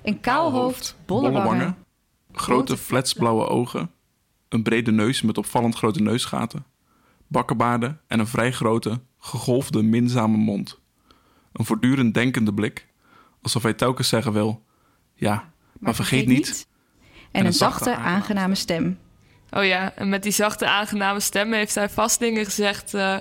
een 0.02 0.20
kaal 0.20 0.52
hoofd, 0.52 0.96
bolle 1.06 1.30
wangen, 1.30 1.76
grote 2.32 2.76
fletsblauwe 2.76 3.46
ogen, 3.46 3.90
een 4.56 4.62
brede 4.62 4.92
neus 4.92 5.22
met 5.22 5.38
opvallend 5.38 5.74
grote 5.74 6.02
neusgaten, 6.02 6.64
bakkenbaarden 7.26 8.00
en 8.06 8.18
een 8.18 8.26
vrij 8.26 8.52
grote, 8.52 9.00
gegolfde, 9.18 9.82
minzame 9.82 10.36
mond. 10.36 10.80
Een 11.52 11.64
voortdurend 11.64 12.14
denkende 12.14 12.54
blik, 12.54 12.86
alsof 13.42 13.62
hij 13.62 13.74
telkens 13.74 14.08
zeggen 14.08 14.32
wil: 14.32 14.64
Ja, 15.14 15.52
maar, 15.78 15.94
vergeet, 15.94 16.26
niet. 16.26 16.68
En, 17.30 17.46
een 17.46 17.52
zachte, 17.52 17.96
aangename 17.96 18.54
stem. 18.54 18.98
Oh 19.50 19.64
ja, 19.64 19.94
en 19.94 20.08
met 20.08 20.22
die 20.22 20.32
zachte, 20.32 20.66
aangename 20.66 21.20
stem 21.20 21.52
heeft 21.52 21.74
hij 21.74 21.88
vast 21.88 22.18
dingen 22.18 22.44
gezegd 22.44 22.94
eh, 22.94 23.16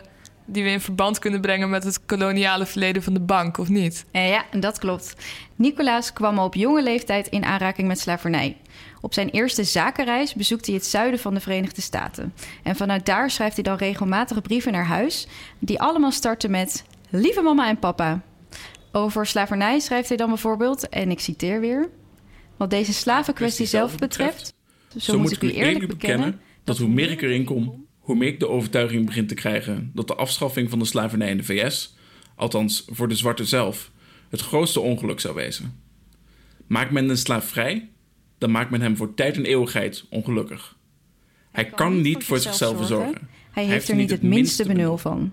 die 0.46 0.64
we 0.64 0.70
in 0.70 0.82
verband 0.82 1.20
kunnen 1.20 1.42
brengen 1.42 1.70
met 1.70 1.84
het 1.84 2.06
koloniale 2.06 2.66
verleden 2.66 3.04
van 3.04 3.14
de 3.14 3.20
bank, 3.20 3.58
of 3.58 3.70
niet? 3.70 4.06
Ja, 4.12 4.46
dat 4.52 4.80
klopt. 4.80 5.16
Nicolaas 5.56 6.14
kwam 6.14 6.40
al 6.40 6.46
op 6.46 6.56
jonge 6.56 6.84
leeftijd 6.84 7.28
in 7.28 7.46
aanraking 7.46 7.88
met 7.88 8.00
slavernij. 8.00 8.58
Op 9.02 9.14
zijn 9.14 9.30
eerste 9.30 9.64
zakenreis 9.64 10.34
bezoekt 10.34 10.66
hij 10.66 10.76
het 10.76 10.86
zuiden 10.86 11.20
van 11.20 11.34
de 11.34 11.40
Verenigde 11.40 11.82
Staten. 11.82 12.34
En 12.64 12.76
vanuit 12.76 13.06
daar 13.06 13.32
schrijft 13.32 13.56
hij 13.56 13.64
dan 13.64 13.78
regelmatig 13.78 14.42
brieven 14.42 14.72
naar 14.72 14.86
huis, 14.86 15.28
die 15.60 15.82
allemaal 15.82 16.12
starten 16.12 16.52
met: 16.52 16.84
Lieve 17.10 17.42
mama 17.42 17.68
en 17.68 17.80
papa. 17.80 18.22
Over 18.92 19.26
slavernij 19.26 19.80
schrijft 19.80 20.08
hij 20.08 20.18
dan 20.18 20.30
bijvoorbeeld, 20.30 20.90
en 20.90 21.12
ik 21.12 21.20
citeer 21.20 21.60
weer: 21.60 21.90
Wat 22.58 22.70
deze 22.70 22.94
slavenkwestie 22.94 23.66
zelf 23.66 23.98
betreft, 23.98 24.54
zo, 24.98 25.20
moet 25.20 25.32
ik 25.32 25.42
u 25.42 25.52
eerlijk 25.52 25.88
bekennen 25.88 26.40
dat 26.64 26.78
hoe 26.78 26.90
meer 26.90 27.12
ik 27.12 27.22
erin 27.22 27.46
kom, 27.46 27.85
hoe 28.06 28.16
meer 28.16 28.28
ik 28.28 28.40
de 28.40 28.50
overtuiging 28.50 29.06
begin 29.06 29.28
te 29.28 29.34
krijgen 29.34 29.92
dat 29.94 30.08
de 30.08 30.16
afschaffing 30.16 30.70
van 30.70 30.80
de 30.80 30.86
slavernij 30.86 31.30
in 31.30 31.38
de 31.38 31.44
VS, 31.44 31.96
althans 32.36 32.86
voor 32.90 33.08
de 33.08 33.16
zwarte 33.16 33.46
zelf, 33.46 33.92
het 34.30 34.42
grootste 34.42 34.80
ongeluk 34.80 35.20
zou 35.20 35.36
wezen. 35.36 35.80
Maakt 36.68 36.92
men 36.92 37.10
een 37.10 37.18
slaaf 37.18 37.46
vrij, 37.46 37.90
dan 38.38 38.52
maakt 38.52 38.70
men 38.70 38.82
hem 38.82 38.98
voor 38.98 39.14
tijd 39.14 39.36
en 39.36 39.46
eeuwigheid 39.46 40.06
ongelukkig. 40.10 40.76
Hij 41.52 41.66
kan 41.66 42.02
niet 42.02 42.24
voor 42.24 42.40
zichzelf 42.40 42.86
zorgen. 42.86 43.30
Hij 43.52 43.66
heeft 43.66 43.90
er 43.90 43.96
niet 43.96 44.10
het 44.10 44.22
minste 44.22 44.66
benul 44.66 44.98
van. 44.98 45.32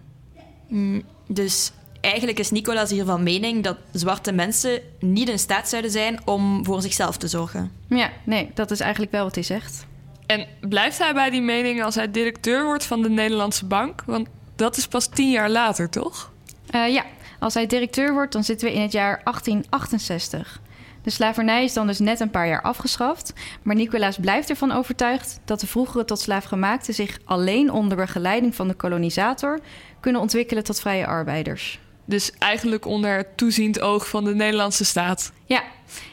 Mm, 0.68 1.02
dus 1.28 1.72
eigenlijk 2.00 2.38
is 2.38 2.50
Nicolas 2.50 2.90
hier 2.90 3.04
van 3.04 3.22
mening 3.22 3.64
dat 3.64 3.76
zwarte 3.92 4.32
mensen 4.32 4.80
niet 5.00 5.28
in 5.28 5.38
staat 5.38 5.68
zouden 5.68 5.90
zijn 5.90 6.26
om 6.26 6.64
voor 6.64 6.82
zichzelf 6.82 7.16
te 7.16 7.28
zorgen. 7.28 7.70
Ja, 7.88 8.12
nee, 8.24 8.50
dat 8.54 8.70
is 8.70 8.80
eigenlijk 8.80 9.12
wel 9.12 9.24
wat 9.24 9.34
hij 9.34 9.44
zegt. 9.44 9.86
En 10.32 10.68
blijft 10.68 10.98
hij 10.98 11.14
bij 11.14 11.30
die 11.30 11.42
mening 11.42 11.82
als 11.82 11.94
hij 11.94 12.10
directeur 12.10 12.64
wordt 12.64 12.84
van 12.84 13.02
de 13.02 13.10
Nederlandse 13.10 13.66
Bank? 13.66 14.02
Want 14.06 14.28
dat 14.56 14.76
is 14.76 14.86
pas 14.86 15.08
tien 15.08 15.30
jaar 15.30 15.50
later, 15.50 15.90
toch? 15.90 16.32
Uh, 16.74 16.88
ja, 16.88 17.04
als 17.38 17.54
hij 17.54 17.66
directeur 17.66 18.12
wordt, 18.12 18.32
dan 18.32 18.44
zitten 18.44 18.68
we 18.68 18.74
in 18.74 18.80
het 18.80 18.92
jaar 18.92 19.20
1868. 19.24 20.60
De 21.02 21.10
slavernij 21.10 21.64
is 21.64 21.72
dan 21.72 21.86
dus 21.86 21.98
net 21.98 22.20
een 22.20 22.30
paar 22.30 22.48
jaar 22.48 22.62
afgeschaft. 22.62 23.32
Maar 23.62 23.76
Nicolaas 23.76 24.16
blijft 24.16 24.50
ervan 24.50 24.72
overtuigd 24.72 25.40
dat 25.44 25.60
de 25.60 25.66
vroegere 25.66 26.04
tot 26.04 26.20
slaafgemaakten 26.20 26.94
zich 26.94 27.18
alleen 27.24 27.70
onder 27.70 27.96
begeleiding 27.96 28.54
van 28.54 28.68
de 28.68 28.74
kolonisator 28.74 29.60
kunnen 30.00 30.20
ontwikkelen 30.20 30.64
tot 30.64 30.80
vrije 30.80 31.06
arbeiders. 31.06 31.80
Dus 32.04 32.32
eigenlijk 32.38 32.86
onder 32.86 33.16
het 33.16 33.36
toeziend 33.36 33.80
oog 33.80 34.08
van 34.08 34.24
de 34.24 34.34
Nederlandse 34.34 34.84
staat. 34.84 35.32
Ja, 35.44 35.62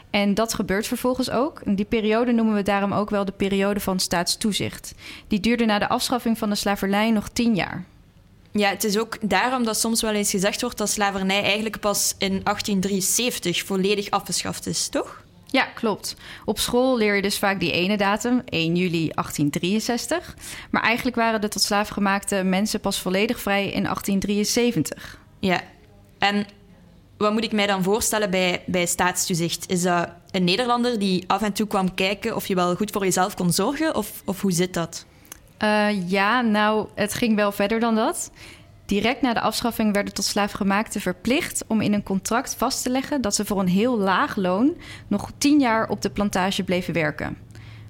en 0.10 0.34
dat 0.34 0.54
gebeurt 0.54 0.88
vervolgens 0.88 1.30
ook. 1.30 1.60
En 1.60 1.76
die 1.76 1.86
periode 1.86 2.32
noemen 2.32 2.56
we 2.56 2.62
daarom 2.62 2.94
ook 2.94 3.10
wel 3.10 3.26
de 3.26 3.32
periode 3.32 3.80
van 3.80 4.00
staatstoezicht. 4.00 4.94
Die 5.28 5.40
duurde 5.40 5.66
na 5.66 5.80
de 5.80 5.90
afschaffing 5.90 6.38
van 6.38 6.50
de 6.50 6.56
slavernij 6.56 7.12
nog 7.12 7.30
tien 7.30 7.56
jaar. 7.56 7.86
Ja, 8.52 8.70
het 8.70 8.84
is 8.84 8.98
ook 8.98 9.18
daarom 9.30 9.64
dat 9.64 9.80
soms 9.80 10.02
wel 10.02 10.14
eens 10.14 10.30
gezegd 10.30 10.62
wordt 10.62 10.78
dat 10.78 10.90
slavernij 10.90 11.44
eigenlijk 11.44 11.80
pas 11.80 12.16
in 12.18 12.44
1873 12.44 13.64
volledig 13.64 14.10
afgeschaft 14.10 14.68
is, 14.68 14.88
toch? 14.88 15.24
Ja, 15.46 15.64
klopt. 15.64 16.16
Op 16.46 16.60
school 16.60 16.98
leer 16.98 17.16
je 17.16 17.22
dus 17.22 17.38
vaak 17.38 17.60
die 17.60 17.72
ene 17.72 17.98
datum, 17.98 18.42
1 18.46 18.76
juli 18.76 19.10
1863. 19.14 20.36
Maar 20.72 20.82
eigenlijk 20.82 21.16
waren 21.16 21.42
de 21.42 21.48
tot 21.48 21.62
slaaf 21.62 21.90
gemaakte 21.90 22.44
mensen 22.44 22.80
pas 22.80 23.00
volledig 23.00 23.40
vrij 23.40 23.64
in 23.64 23.84
1873. 23.84 25.20
Ja, 25.40 25.62
en 26.20 26.46
wat 27.20 27.32
moet 27.32 27.44
ik 27.44 27.52
mij 27.52 27.68
dan 27.68 27.84
voorstellen 27.84 28.30
bij, 28.30 28.64
bij 28.66 28.86
staatstoezicht? 28.86 29.70
Is 29.70 29.82
dat 29.82 30.10
een 30.32 30.44
Nederlander 30.44 31.00
die 31.00 31.24
af 31.28 31.42
en 31.42 31.54
toe 31.54 31.68
kwam 31.68 31.94
kijken 31.94 32.36
of 32.36 32.48
je 32.48 32.56
wel 32.56 32.76
goed 32.76 32.92
voor 32.92 33.04
jezelf 33.04 33.36
kon 33.36 33.54
zorgen? 33.54 33.96
Of, 33.96 34.22
of 34.26 34.42
hoe 34.42 34.52
zit 34.52 34.74
dat? 34.74 35.06
Uh, 35.64 36.10
ja, 36.10 36.42
nou, 36.42 36.88
het 36.96 37.14
ging 37.14 37.36
wel 37.36 37.52
verder 37.52 37.80
dan 37.80 37.96
dat. 37.96 38.32
Direct 38.86 39.22
na 39.22 39.34
de 39.34 39.42
afschaffing 39.42 39.94
werden 39.94 40.14
tot 40.14 40.26
slaafgemaakten 40.26 41.02
verplicht 41.02 41.64
om 41.68 41.82
in 41.82 41.94
een 41.94 42.04
contract 42.04 42.56
vast 42.56 42.84
te 42.84 42.90
leggen 42.90 43.22
dat 43.22 43.36
ze 43.36 43.46
voor 43.46 43.60
een 43.60 43.68
heel 43.68 43.98
laag 43.98 44.36
loon 44.36 44.76
nog 45.08 45.32
tien 45.38 45.60
jaar 45.60 45.90
op 45.90 46.02
de 46.02 46.10
plantage 46.10 46.64
bleven 46.64 46.94
werken. 46.94 47.38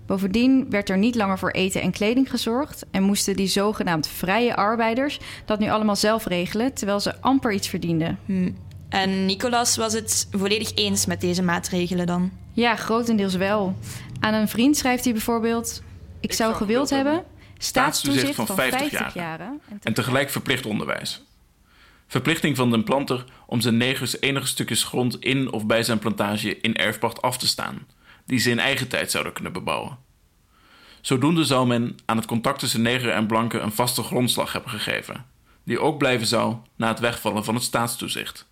Bovendien 0.06 0.70
werd 0.70 0.90
er 0.90 0.98
niet 0.98 1.16
langer 1.16 1.40
voor 1.40 1.52
eten 1.52 1.82
en 1.82 1.92
kleding 1.92 2.30
gezorgd 2.30 2.86
en 2.92 3.04
moesten 3.04 3.36
die 3.36 3.48
zogenaamd 3.48 4.08
vrije 4.08 4.56
arbeiders 4.56 5.20
dat 5.46 5.60
nu 5.60 5.70
allemaal 5.70 5.96
zelf 5.96 6.26
regelen, 6.26 6.74
terwijl 6.74 7.00
ze 7.00 7.22
amper 7.22 7.52
iets 7.52 7.68
verdienden. 7.68 8.20
Hm. 8.26 8.52
En 8.90 9.26
Nicolas 9.26 9.78
was 9.78 9.94
het 9.94 10.28
volledig 10.32 10.76
eens 10.76 11.06
met 11.06 11.22
deze 11.22 11.44
maatregelen 11.44 12.08
dan? 12.08 12.32
Ja, 12.54 12.76
grotendeels 12.76 13.36
wel. 13.36 13.76
Aan 14.20 14.34
een 14.34 14.48
vriend 14.48 14.78
schrijft 14.78 15.04
hij 15.04 15.14
bijvoorbeeld: 15.14 15.84
Ik, 16.20 16.34
zou 16.34 16.54
gewild 16.54 16.90
hebben 16.90 17.24
staatstoezicht 17.62 18.36
van 18.36 18.46
50, 18.46 19.14
jaren, 19.14 19.62
en 19.84 19.94
tegelijk 19.94 20.30
verplicht 20.30 20.66
onderwijs. 20.66 21.24
Verplichting 22.08 22.56
van 22.56 22.72
de 22.72 22.84
planter 22.84 23.24
om 23.46 23.62
zijn 23.62 23.78
negers 23.78 24.22
enige 24.22 24.48
stukjes 24.48 24.84
grond 24.84 25.20
in 25.20 25.52
of 25.52 25.66
bij 25.66 25.84
zijn 25.84 26.00
plantage 26.00 26.60
in 26.60 26.76
erfpacht 26.76 27.22
af 27.22 27.38
te 27.38 27.48
staan, 27.48 27.88
die 28.26 28.40
ze 28.40 28.50
in 28.50 28.60
eigen 28.60 28.88
tijd 28.88 29.12
zouden 29.12 29.34
kunnen 29.34 29.54
bebouwen. 29.54 29.98
Zodoende 31.02 31.44
zou 31.44 31.68
men 31.68 31.98
aan 32.06 32.18
het 32.18 32.26
contact 32.26 32.60
tussen 32.60 32.82
neger 32.82 33.10
en 33.10 33.28
blanke 33.28 33.60
een 33.60 33.72
vaste 33.72 34.04
grondslag 34.04 34.54
hebben 34.54 34.72
gegeven, 34.72 35.26
die 35.64 35.80
ook 35.80 35.98
blijven 35.98 36.28
zou 36.28 36.56
na 36.76 36.88
het 36.88 37.00
wegvallen 37.00 37.44
van 37.44 37.56
het 37.56 37.64
staatstoezicht. 37.64 38.49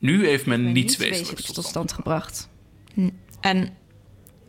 Nu 0.00 0.26
heeft 0.26 0.46
men 0.46 0.64
niets, 0.64 0.74
niets 0.74 0.96
wezenlijks 0.96 1.52
tot 1.52 1.64
stand 1.64 1.92
gebracht. 1.92 2.48
Hm. 2.94 3.10
En 3.40 3.76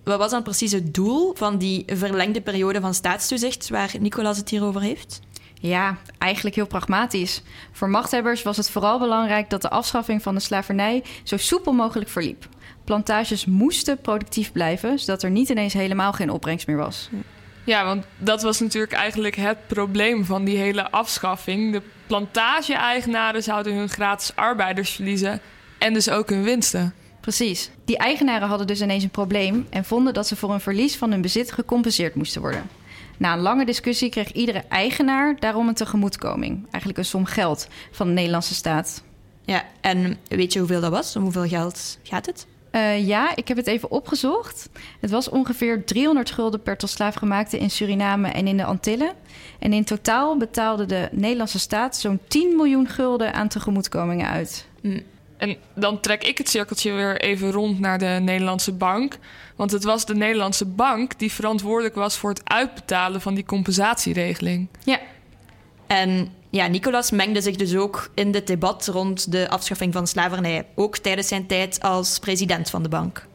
wat 0.04 0.18
was 0.18 0.32
dan 0.32 0.44
precies 0.44 0.72
het 0.72 0.94
doel 0.94 1.36
van 1.36 1.58
die 1.58 1.84
verlengde 1.88 2.42
periode 2.42 2.82
van 2.82 2.94
staatstoezicht 2.94 3.70
waar 3.70 3.94
Nicolas 4.00 4.38
het 4.38 4.50
hier 4.50 4.64
over 4.64 4.82
heeft? 4.82 5.20
Ja, 5.54 5.98
eigenlijk 6.18 6.56
heel 6.56 6.68
pragmatisch. 6.68 7.42
Voor 7.72 7.90
machthebbers 7.90 8.44
was 8.44 8.58
het 8.58 8.70
vooral 8.70 9.00
belangrijk 9.00 9.50
dat 9.50 9.62
de 9.62 9.70
afschaffing 9.70 10.22
van 10.22 10.36
de 10.36 10.42
slavernij 10.42 11.04
zo 11.24 11.38
soepel 11.38 11.74
mogelijk 11.74 12.10
verliep. 12.10 12.48
Plantages 12.84 13.46
moesten 13.46 14.02
productief 14.02 14.52
blijven, 14.52 15.00
zodat 15.00 15.24
er 15.24 15.32
niet 15.32 15.50
ineens 15.50 15.74
helemaal 15.74 16.14
geen 16.14 16.30
opbrengst 16.30 16.68
meer 16.68 16.78
was. 16.78 17.10
Ja, 17.64 17.86
want 17.86 18.06
dat 18.18 18.42
was 18.42 18.60
natuurlijk 18.60 18.94
eigenlijk 18.94 19.36
het 19.36 19.68
probleem 19.68 20.26
van 20.26 20.44
die 20.44 20.58
hele 20.58 20.92
afschaffing. 20.92 21.72
De 21.72 21.82
plantage-eigenaren 22.12 23.44
zouden 23.44 23.76
hun 23.76 23.90
gratis 23.90 24.36
arbeiders 24.36 24.90
verliezen 24.90 25.42
en 25.78 25.94
dus 25.94 26.10
ook 26.10 26.30
hun 26.30 26.44
winsten. 26.44 26.94
Precies. 27.22 27.70
Die 27.86 27.98
eigenaren 27.98 28.48
hadden 28.48 28.68
dus 28.68 28.82
ineens 28.82 29.04
een 29.04 29.10
probleem 29.10 29.68
en 29.70 29.86
vonden 29.86 30.14
dat 30.14 30.28
ze 30.28 30.36
voor 30.36 30.54
een 30.54 30.60
verlies 30.60 30.96
van 30.96 31.12
hun 31.12 31.22
bezit 31.22 31.52
gecompenseerd 31.52 32.16
moesten 32.16 32.42
worden. 32.42 32.70
Na 33.18 33.34
een 33.34 33.40
lange 33.40 33.66
discussie 33.66 34.10
kreeg 34.10 34.32
iedere 34.32 34.64
eigenaar 34.70 35.36
daarom 35.40 35.68
een 35.68 35.74
tegemoetkoming. 35.74 36.62
Eigenlijk 36.62 36.98
een 36.98 37.06
som 37.06 37.26
geld 37.26 37.68
van 37.92 38.08
de 38.08 38.14
Nederlandse 38.14 38.54
staat. 38.54 39.04
Ja, 39.46 39.64
en 39.82 40.18
weet 40.28 40.54
je 40.54 40.60
hoeveel 40.60 40.82
dat 40.82 40.92
was? 40.92 41.16
Om 41.16 41.24
hoeveel 41.24 41.48
geld 41.48 41.98
gaat 42.04 42.26
het? 42.26 42.48
Uh, 42.72 43.08
ja, 43.08 43.36
ik 43.36 43.48
heb 43.48 43.58
het 43.58 43.68
even 43.68 43.92
opgezocht. 43.92 44.70
Het 45.00 45.10
was 45.10 45.30
ongeveer 45.30 45.86
300 45.86 46.32
gulden 46.32 46.62
per 46.62 46.78
tot 46.78 46.90
slaafgemaakte 46.90 47.60
in 47.60 47.70
Suriname 47.70 48.28
en 48.28 48.48
in 48.48 48.58
de 48.58 48.64
Antillen. 48.64 49.14
En 49.60 49.74
in 49.74 49.84
totaal 49.84 50.38
betaalde 50.38 50.86
de 50.86 51.10
Nederlandse 51.12 51.60
staat 51.60 51.98
zo'n 51.98 52.20
10 52.28 52.56
miljoen 52.56 52.88
gulden 52.88 53.34
aan 53.34 53.48
tegemoetkomingen 53.48 54.28
uit. 54.28 54.68
Mm. 54.82 55.02
En 55.38 55.58
dan 55.76 56.00
trek 56.00 56.24
ik 56.24 56.38
het 56.38 56.50
cirkeltje 56.50 56.92
weer 56.92 57.22
even 57.22 57.52
rond 57.52 57.80
naar 57.80 58.00
de 58.00 58.18
Nederlandse 58.22 58.72
bank. 58.72 59.18
Want 59.56 59.72
het 59.72 59.84
was 59.84 60.06
de 60.06 60.16
Nederlandse 60.16 60.66
bank 60.66 61.20
die 61.20 61.32
verantwoordelijk 61.32 61.96
was 61.96 62.18
voor 62.18 62.30
het 62.30 62.42
uitbetalen 62.44 63.22
van 63.22 63.34
die 63.34 63.46
compensatieregeling. 63.46 64.68
Ja. 64.84 65.00
En 65.88 66.34
ja, 66.52 66.68
Nicolas 66.68 67.12
mengde 67.12 67.42
zich 67.42 67.56
dus 67.56 67.76
ook 67.76 68.10
in 68.14 68.32
dit 68.32 68.48
debat 68.48 68.88
rond 68.88 69.32
de 69.32 69.50
afschaffing 69.50 69.94
van 69.94 70.08
slavernij. 70.08 70.66
Ook 70.76 70.98
tijdens 70.98 71.28
zijn 71.28 71.48
tijd 71.48 71.82
als 71.82 72.20
president 72.20 72.70
van 72.70 72.84
de 72.84 72.90
bank. 72.90 73.28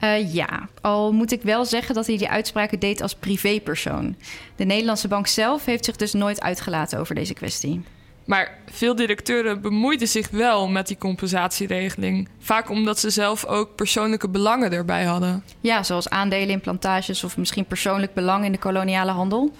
Uh, 0.00 0.34
ja, 0.34 0.68
al 0.80 1.12
moet 1.12 1.32
ik 1.32 1.42
wel 1.42 1.64
zeggen 1.64 1.94
dat 1.94 2.06
hij 2.06 2.16
die 2.16 2.28
uitspraken 2.28 2.78
deed 2.78 3.00
als 3.00 3.14
privépersoon. 3.14 4.16
De 4.56 4.64
Nederlandse 4.64 5.08
bank 5.08 5.26
zelf 5.26 5.64
heeft 5.64 5.84
zich 5.84 5.96
dus 5.96 6.12
nooit 6.12 6.40
uitgelaten 6.40 6.98
over 6.98 7.14
deze 7.14 7.34
kwestie. 7.34 7.82
Maar 8.24 8.58
veel 8.70 8.94
directeuren 8.94 9.60
bemoeiden 9.60 10.08
zich 10.08 10.30
wel 10.30 10.68
met 10.68 10.86
die 10.86 10.98
compensatieregeling. 10.98 12.28
Vaak 12.38 12.70
omdat 12.70 12.98
ze 12.98 13.10
zelf 13.10 13.44
ook 13.44 13.74
persoonlijke 13.74 14.28
belangen 14.28 14.72
erbij 14.72 15.04
hadden. 15.04 15.44
Ja, 15.60 15.82
zoals 15.82 16.08
aandelen 16.08 16.48
in 16.48 16.60
plantages 16.60 17.24
of 17.24 17.36
misschien 17.36 17.66
persoonlijk 17.66 18.14
belang 18.14 18.44
in 18.44 18.52
de 18.52 18.58
koloniale 18.58 19.10
handel. 19.10 19.52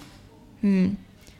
Hmm. 0.59 0.97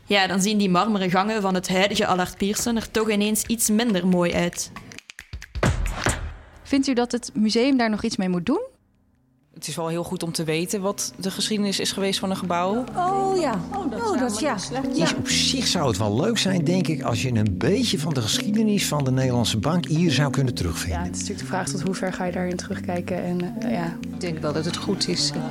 Ja, 0.07 0.27
dan 0.27 0.41
zien 0.41 0.57
die 0.57 0.69
marmeren 0.69 1.09
gangen 1.09 1.41
van 1.41 1.53
het 1.53 1.69
huidige 1.69 2.05
Allard 2.05 2.37
Pierson 2.37 2.75
er 2.75 2.91
toch 2.91 3.09
ineens 3.09 3.43
iets 3.43 3.69
minder 3.69 4.07
mooi 4.07 4.33
uit. 4.33 4.71
Vindt 6.63 6.87
u 6.87 6.93
dat 6.93 7.11
het 7.11 7.31
museum 7.33 7.77
daar 7.77 7.89
nog 7.89 8.03
iets 8.03 8.17
mee 8.17 8.29
moet 8.29 8.45
doen? 8.45 8.61
Het 9.53 9.67
is 9.67 9.75
wel 9.75 9.87
heel 9.87 10.03
goed 10.03 10.23
om 10.23 10.31
te 10.31 10.43
weten 10.43 10.81
wat 10.81 11.13
de 11.17 11.31
geschiedenis 11.31 11.79
is 11.79 11.91
geweest 11.91 12.19
van 12.19 12.29
een 12.29 12.37
gebouw. 12.37 12.83
Oh 12.95 13.39
ja, 13.39 13.59
oh, 13.73 14.19
dat, 14.19 14.39
ja. 14.39 14.55
Is 14.93 15.15
op 15.15 15.27
zich 15.27 15.67
zou 15.67 15.87
het 15.87 15.97
wel 15.97 16.15
leuk 16.15 16.37
zijn, 16.37 16.63
denk 16.63 16.87
ik, 16.87 17.01
als 17.01 17.21
je 17.21 17.33
een 17.33 17.57
beetje 17.57 17.99
van 17.99 18.13
de 18.13 18.21
geschiedenis 18.21 18.87
van 18.87 19.03
de 19.03 19.11
Nederlandse 19.11 19.57
bank 19.57 19.85
hier 19.85 20.11
zou 20.11 20.31
kunnen 20.31 20.53
terugvinden. 20.53 20.99
Ja, 20.99 21.05
het 21.05 21.15
is 21.15 21.21
natuurlijk 21.21 21.47
de 21.47 21.53
vraag 21.53 21.69
tot 21.69 21.81
hoe 21.81 21.93
ver 21.93 22.13
ga 22.13 22.25
je 22.25 22.31
daarin 22.31 22.55
terugkijken. 22.55 23.23
En 23.23 23.57
uh, 23.63 23.71
ja, 23.71 23.97
ik 24.01 24.21
denk 24.21 24.39
wel 24.39 24.53
dat 24.53 24.65
het 24.65 24.77
goed 24.77 25.07
is 25.07 25.31
uh, 25.35 25.43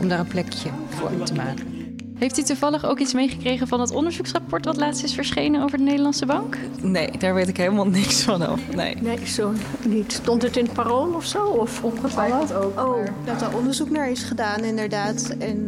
om 0.00 0.08
daar 0.08 0.18
een 0.18 0.26
plekje 0.26 0.70
voor 0.88 1.22
te 1.22 1.34
maken. 1.34 1.77
Heeft 2.18 2.38
u 2.38 2.42
toevallig 2.42 2.84
ook 2.84 2.98
iets 2.98 3.12
meegekregen 3.12 3.68
van 3.68 3.80
het 3.80 3.90
onderzoeksrapport 3.90 4.64
wat 4.64 4.76
laatst 4.76 5.04
is 5.04 5.14
verschenen 5.14 5.62
over 5.62 5.78
de 5.78 5.84
Nederlandse 5.84 6.26
bank? 6.26 6.58
Nee, 6.80 7.10
daar 7.18 7.34
weet 7.34 7.48
ik 7.48 7.56
helemaal 7.56 7.86
niks 7.86 8.22
van 8.22 8.42
af. 8.42 8.60
Nee, 8.74 8.96
nee 9.00 9.26
zo 9.26 9.52
niet. 9.86 10.12
Stond 10.12 10.42
het 10.42 10.56
in 10.56 10.64
het 10.64 10.72
parool 10.72 11.14
of 11.14 11.24
zo? 11.24 11.44
Of 11.44 11.84
opgevallen 11.84 12.56
ook. 12.56 12.80
Oh, 12.80 13.06
dat 13.24 13.42
er 13.42 13.56
onderzoek 13.56 13.90
naar 13.90 14.10
is 14.10 14.22
gedaan, 14.22 14.64
inderdaad. 14.64 15.34
En, 15.38 15.66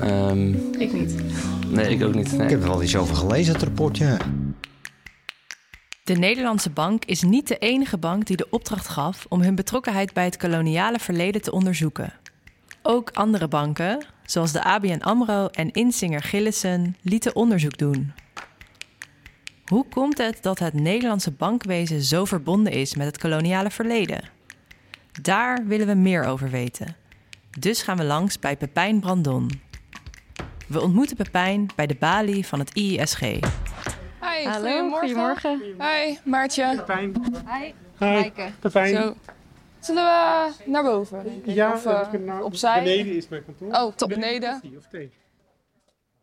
uh... 0.00 0.28
um, 0.30 0.72
ik 0.78 0.92
niet. 0.92 1.14
Nee, 1.68 1.94
ik 1.94 2.04
ook 2.04 2.14
niet. 2.14 2.32
Nee. 2.32 2.42
Ik 2.42 2.50
heb 2.50 2.62
er 2.62 2.68
wel 2.68 2.82
iets 2.82 2.96
over 2.96 3.16
gelezen, 3.16 3.52
het 3.52 3.62
rapport, 3.62 3.98
ja. 3.98 4.16
De 6.04 6.14
Nederlandse 6.14 6.70
bank 6.70 7.04
is 7.04 7.22
niet 7.22 7.48
de 7.48 7.58
enige 7.58 7.98
bank 7.98 8.26
die 8.26 8.36
de 8.36 8.46
opdracht 8.50 8.88
gaf 8.88 9.26
om 9.28 9.40
hun 9.40 9.54
betrokkenheid 9.54 10.12
bij 10.12 10.24
het 10.24 10.36
koloniale 10.36 10.98
verleden 10.98 11.42
te 11.42 11.52
onderzoeken. 11.52 12.12
Ook 12.82 13.10
andere 13.12 13.48
banken, 13.48 14.04
zoals 14.32 14.52
de 14.52 14.62
ABN 14.62 15.00
AMRO 15.00 15.46
en 15.46 15.70
Insinger 15.70 16.22
Gillissen, 16.22 16.96
lieten 17.02 17.36
onderzoek 17.36 17.78
doen. 17.78 18.12
Hoe 19.66 19.86
komt 19.88 20.18
het 20.18 20.42
dat 20.42 20.58
het 20.58 20.74
Nederlandse 20.74 21.30
bankwezen 21.30 22.02
zo 22.02 22.24
verbonden 22.24 22.72
is 22.72 22.94
met 22.94 23.06
het 23.06 23.18
koloniale 23.18 23.70
verleden? 23.70 24.20
Daar 25.22 25.66
willen 25.66 25.86
we 25.86 25.94
meer 25.94 26.24
over 26.24 26.50
weten. 26.50 26.96
Dus 27.58 27.82
gaan 27.82 27.96
we 27.96 28.04
langs 28.04 28.38
bij 28.38 28.56
Pepijn 28.56 29.00
Brandon. 29.00 29.50
We 30.68 30.80
ontmoeten 30.80 31.16
Pepijn 31.16 31.66
bij 31.76 31.86
de 31.86 31.96
balie 31.98 32.46
van 32.46 32.58
het 32.58 32.74
IISG. 32.74 33.20
Hi, 33.20 33.40
Hallo, 34.44 34.90
goedemorgen. 34.90 35.58
goedemorgen. 35.58 35.60
Hi, 35.78 36.16
Maartje. 36.24 36.74
Pepijn. 36.76 37.14
Hi. 37.48 37.72
Hi, 37.98 38.30
Pepijn. 38.60 38.94
Zo. 38.94 39.14
Zullen 39.84 40.04
we 40.04 40.70
naar 40.70 40.82
boven? 40.82 41.24
denk 41.24 41.44
ik? 41.44 41.54
Ja, 41.54 41.72
of 41.72 41.86
uh, 41.86 42.12
nou, 42.12 42.44
opzij? 42.44 42.82
beneden 42.82 43.16
is 43.16 43.28
mijn 43.28 43.44
kantoor. 43.44 43.68
Oh, 43.68 43.94
tot 43.94 44.08
beneden. 44.08 44.60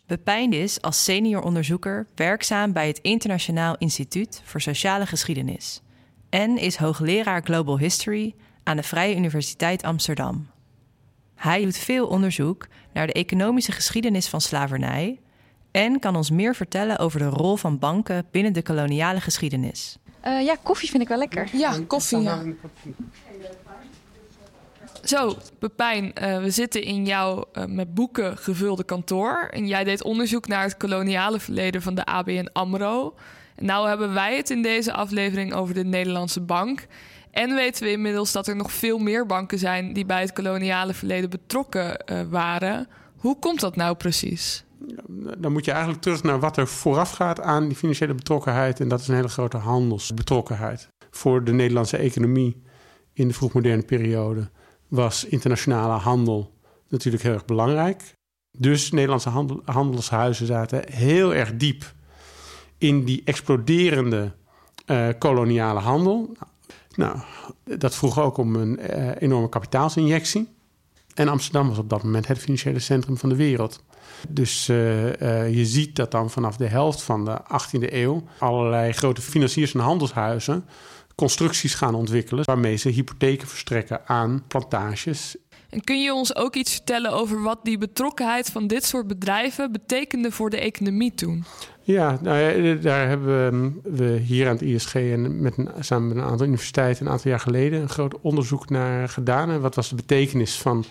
Pepijn 0.05 0.53
is 0.53 0.81
als 0.81 1.03
senior 1.03 1.41
onderzoeker 1.41 2.07
werkzaam 2.15 2.73
bij 2.73 2.87
het 2.87 2.99
Internationaal 3.01 3.75
Instituut 3.77 4.41
voor 4.43 4.61
Sociale 4.61 5.05
Geschiedenis 5.05 5.81
en 6.29 6.57
is 6.57 6.75
hoogleraar 6.75 7.41
Global 7.43 7.79
History 7.79 8.35
aan 8.63 8.77
de 8.77 8.83
Vrije 8.83 9.15
Universiteit 9.15 9.83
Amsterdam. 9.83 10.47
Hij 11.35 11.63
doet 11.63 11.77
veel 11.77 12.07
onderzoek 12.07 12.67
naar 12.93 13.07
de 13.07 13.13
economische 13.13 13.71
geschiedenis 13.71 14.27
van 14.27 14.41
slavernij 14.41 15.19
en 15.71 15.99
kan 15.99 16.15
ons 16.15 16.29
meer 16.29 16.55
vertellen 16.55 16.97
over 16.99 17.19
de 17.19 17.29
rol 17.29 17.55
van 17.55 17.79
banken 17.79 18.25
binnen 18.31 18.53
de 18.53 18.61
koloniale 18.61 19.21
geschiedenis. 19.21 19.97
Uh, 20.25 20.45
ja, 20.45 20.55
koffie 20.63 20.89
vind 20.89 21.01
ik 21.01 21.07
wel 21.09 21.17
lekker. 21.17 21.49
Ja, 21.51 21.77
koffie. 21.87 22.21
Ja. 22.21 22.43
Zo, 25.03 25.37
Pepijn, 25.59 26.03
uh, 26.21 26.41
we 26.41 26.49
zitten 26.49 26.83
in 26.83 27.05
jouw 27.05 27.45
uh, 27.53 27.65
met 27.65 27.93
boeken 27.93 28.37
gevulde 28.37 28.83
kantoor. 28.83 29.47
En 29.51 29.67
jij 29.67 29.83
deed 29.83 30.03
onderzoek 30.03 30.47
naar 30.47 30.63
het 30.63 30.77
koloniale 30.77 31.39
verleden 31.39 31.81
van 31.81 31.95
de 31.95 32.05
ABN 32.05 32.49
AMRO. 32.53 33.15
En 33.55 33.65
nou 33.65 33.87
hebben 33.87 34.13
wij 34.13 34.37
het 34.37 34.49
in 34.49 34.61
deze 34.61 34.93
aflevering 34.93 35.53
over 35.53 35.73
de 35.73 35.83
Nederlandse 35.83 36.41
Bank. 36.41 36.87
En 37.31 37.55
weten 37.55 37.83
we 37.83 37.91
inmiddels 37.91 38.31
dat 38.31 38.47
er 38.47 38.55
nog 38.55 38.71
veel 38.71 38.97
meer 38.97 39.25
banken 39.25 39.59
zijn 39.59 39.93
die 39.93 40.05
bij 40.05 40.21
het 40.21 40.33
koloniale 40.33 40.93
verleden 40.93 41.29
betrokken 41.29 42.03
uh, 42.11 42.21
waren. 42.29 42.87
Hoe 43.15 43.39
komt 43.39 43.59
dat 43.59 43.75
nou 43.75 43.95
precies? 43.95 44.63
Dan 45.37 45.51
moet 45.51 45.65
je 45.65 45.71
eigenlijk 45.71 46.01
terug 46.01 46.23
naar 46.23 46.39
wat 46.39 46.57
er 46.57 46.67
vooraf 46.67 47.11
gaat 47.11 47.41
aan 47.41 47.67
die 47.67 47.77
financiële 47.77 48.13
betrokkenheid. 48.13 48.79
En 48.79 48.87
dat 48.87 48.99
is 48.99 49.07
een 49.07 49.15
hele 49.15 49.27
grote 49.27 49.57
handelsbetrokkenheid. 49.57 50.87
Voor 51.11 51.43
de 51.43 51.51
Nederlandse 51.51 51.97
economie 51.97 52.61
in 53.13 53.27
de 53.27 53.33
vroegmoderne 53.33 53.83
periode 53.83 54.49
was 54.87 55.25
internationale 55.25 55.93
handel 55.93 56.53
natuurlijk 56.87 57.23
heel 57.23 57.33
erg 57.33 57.45
belangrijk. 57.45 58.13
Dus 58.57 58.91
Nederlandse 58.91 59.29
handel, 59.29 59.61
handelshuizen 59.65 60.45
zaten 60.45 60.83
heel 60.91 61.33
erg 61.33 61.55
diep 61.55 61.93
in 62.77 63.03
die 63.03 63.21
exploderende 63.25 64.31
uh, 64.85 65.07
koloniale 65.19 65.79
handel. 65.79 66.37
Nou, 66.95 67.19
dat 67.63 67.95
vroeg 67.95 68.19
ook 68.19 68.37
om 68.37 68.55
een 68.55 68.79
uh, 68.79 69.11
enorme 69.19 69.49
kapitaalsinjectie. 69.49 70.47
En 71.13 71.27
Amsterdam 71.27 71.67
was 71.67 71.77
op 71.77 71.89
dat 71.89 72.03
moment 72.03 72.27
het 72.27 72.39
financiële 72.39 72.79
centrum 72.79 73.17
van 73.17 73.29
de 73.29 73.35
wereld. 73.35 73.83
Dus 74.29 74.67
uh, 74.67 75.55
je 75.55 75.65
ziet 75.65 75.95
dat 75.95 76.11
dan 76.11 76.29
vanaf 76.29 76.57
de 76.57 76.67
helft 76.67 77.01
van 77.01 77.25
de 77.25 77.37
18e 77.41 77.93
eeuw 77.93 78.23
allerlei 78.37 78.91
grote 78.91 79.21
financiers 79.21 79.73
en 79.73 79.79
handelshuizen 79.79 80.65
constructies 81.19 81.73
gaan 81.73 81.95
ontwikkelen 81.95 82.45
waarmee 82.45 82.75
ze 82.75 82.89
hypotheken 82.89 83.47
verstrekken 83.47 84.07
aan 84.07 84.43
plantages. 84.47 85.35
En 85.69 85.83
kun 85.83 86.01
je 86.01 86.13
ons 86.13 86.35
ook 86.35 86.55
iets 86.55 86.71
vertellen 86.71 87.11
over 87.11 87.41
wat 87.41 87.59
die 87.63 87.77
betrokkenheid 87.77 88.49
van 88.49 88.67
dit 88.67 88.85
soort 88.85 89.07
bedrijven 89.07 89.71
betekende 89.71 90.31
voor 90.31 90.49
de 90.49 90.59
economie 90.59 91.13
toen? 91.13 91.43
Ja, 91.81 92.19
nou 92.21 92.37
ja 92.37 92.75
daar 92.75 93.07
hebben 93.07 93.81
we 93.83 94.17
hier 94.17 94.47
aan 94.47 94.53
het 94.53 94.61
ISG 94.61 94.95
en 94.95 95.41
met 95.41 95.57
een, 95.57 95.69
samen 95.79 96.07
met 96.07 96.17
een 96.17 96.23
aantal 96.23 96.45
universiteiten 96.45 97.05
een 97.05 97.11
aantal 97.11 97.31
jaar 97.31 97.39
geleden 97.39 97.81
een 97.81 97.89
groot 97.89 98.19
onderzoek 98.21 98.69
naar 98.69 99.09
gedaan. 99.09 99.49
En 99.49 99.61
wat 99.61 99.75
was 99.75 99.89
de 99.89 99.95
betekenis 99.95 100.57
van 100.57 100.85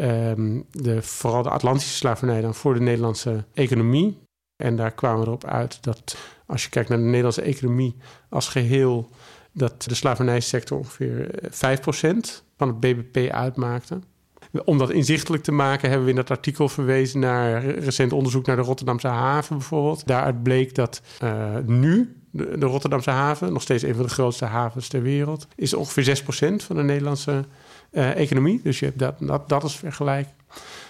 um, 0.00 0.64
de, 0.70 1.02
vooral 1.02 1.42
de 1.42 1.50
Atlantische 1.50 1.94
slavernij 1.94 2.40
dan 2.40 2.54
voor 2.54 2.74
de 2.74 2.80
Nederlandse 2.80 3.44
economie? 3.54 4.18
En 4.56 4.76
daar 4.76 4.92
kwamen 4.92 5.20
we 5.20 5.26
erop 5.26 5.44
uit 5.44 5.82
dat 5.82 6.16
als 6.46 6.62
je 6.64 6.70
kijkt 6.70 6.88
naar 6.88 6.98
de 6.98 7.04
Nederlandse 7.04 7.42
economie 7.42 7.96
als 8.28 8.48
geheel, 8.48 9.08
dat 9.52 9.82
de 9.82 9.94
slavernijsector 9.94 10.78
ongeveer 10.78 11.30
5% 11.44 11.48
van 12.56 12.68
het 12.68 12.80
BBP 12.80 13.30
uitmaakte. 13.30 14.00
Om 14.64 14.78
dat 14.78 14.90
inzichtelijk 14.90 15.42
te 15.42 15.52
maken 15.52 15.88
hebben 15.88 16.04
we 16.04 16.10
in 16.10 16.16
dat 16.16 16.30
artikel 16.30 16.68
verwezen 16.68 17.20
naar 17.20 17.64
recent 17.64 18.12
onderzoek 18.12 18.46
naar 18.46 18.56
de 18.56 18.62
Rotterdamse 18.62 19.08
haven 19.08 19.56
bijvoorbeeld. 19.56 20.06
Daaruit 20.06 20.42
bleek 20.42 20.74
dat 20.74 21.02
uh, 21.22 21.56
nu 21.66 22.16
de, 22.30 22.58
de, 22.58 22.66
Rotterdamse 22.66 23.10
haven, 23.10 23.52
nog 23.52 23.62
steeds 23.62 23.82
een 23.82 23.94
van 23.94 24.02
de 24.02 24.10
grootste 24.10 24.44
havens 24.44 24.88
ter 24.88 25.02
wereld, 25.02 25.46
is 25.54 25.74
ongeveer 25.74 26.22
6% 26.22 26.54
van 26.56 26.76
de 26.76 26.82
Nederlandse 26.82 27.44
economie. 27.90 28.60
Dus 28.62 28.78
je 28.78 28.84
hebt 28.84 28.98
dat, 28.98 29.14
dat, 29.18 29.48
dat 29.48 29.64
is 29.64 29.76
vergelijk. 29.76 30.28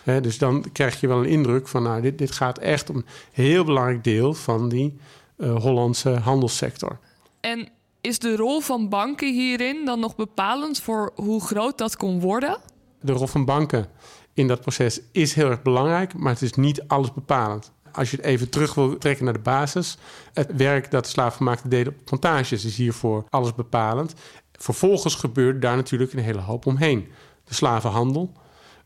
Dus 0.04 0.38
dan 0.38 0.64
krijg 0.72 1.00
je 1.00 1.08
wel 1.08 1.18
een 1.18 1.28
indruk 1.28 1.68
van, 1.68 1.82
nou, 1.82 2.00
dit, 2.00 2.18
dit 2.18 2.30
gaat 2.30 2.58
echt 2.58 2.90
om 2.90 2.96
een 2.96 3.04
heel 3.32 3.64
belangrijk 3.64 4.04
deel 4.04 4.34
van 4.34 4.68
die 4.68 4.98
Hollandse 5.36 6.10
handelssector. 6.10 6.98
En 7.40 7.68
is 8.00 8.18
de 8.18 8.36
rol 8.36 8.60
van 8.60 8.88
banken 8.88 9.32
hierin 9.34 9.84
dan 9.84 10.00
nog 10.00 10.16
bepalend 10.16 10.80
voor 10.80 11.12
hoe 11.14 11.40
groot 11.40 11.78
dat 11.78 11.96
kon 11.96 12.20
worden? 12.20 12.58
De 13.00 13.12
rol 13.12 13.26
van 13.26 13.44
banken 13.44 13.86
in 14.34 14.46
dat 14.46 14.60
proces 14.60 15.00
is 15.12 15.34
heel 15.34 15.50
erg 15.50 15.62
belangrijk, 15.62 16.14
maar 16.14 16.32
het 16.32 16.42
is 16.42 16.52
niet 16.52 16.82
alles 16.86 17.12
bepalend. 17.12 17.72
Als 17.92 18.10
je 18.10 18.16
het 18.16 18.24
even 18.24 18.48
terug 18.48 18.74
wil 18.74 18.98
trekken 18.98 19.24
naar 19.24 19.34
de 19.34 19.40
basis, 19.40 19.98
het 20.32 20.56
werk 20.56 20.90
dat 20.90 21.04
de 21.04 21.10
slaafgemaakte 21.10 21.68
deden 21.68 21.92
op 21.92 22.04
plantages 22.04 22.64
is 22.64 22.76
hiervoor 22.76 23.24
alles 23.30 23.54
bepalend. 23.54 24.14
Vervolgens 24.58 25.14
gebeurt 25.14 25.62
daar 25.62 25.76
natuurlijk 25.76 26.12
een 26.12 26.18
hele 26.18 26.40
hoop 26.40 26.66
omheen. 26.66 27.08
De 27.44 27.54
slavenhandel, 27.54 28.32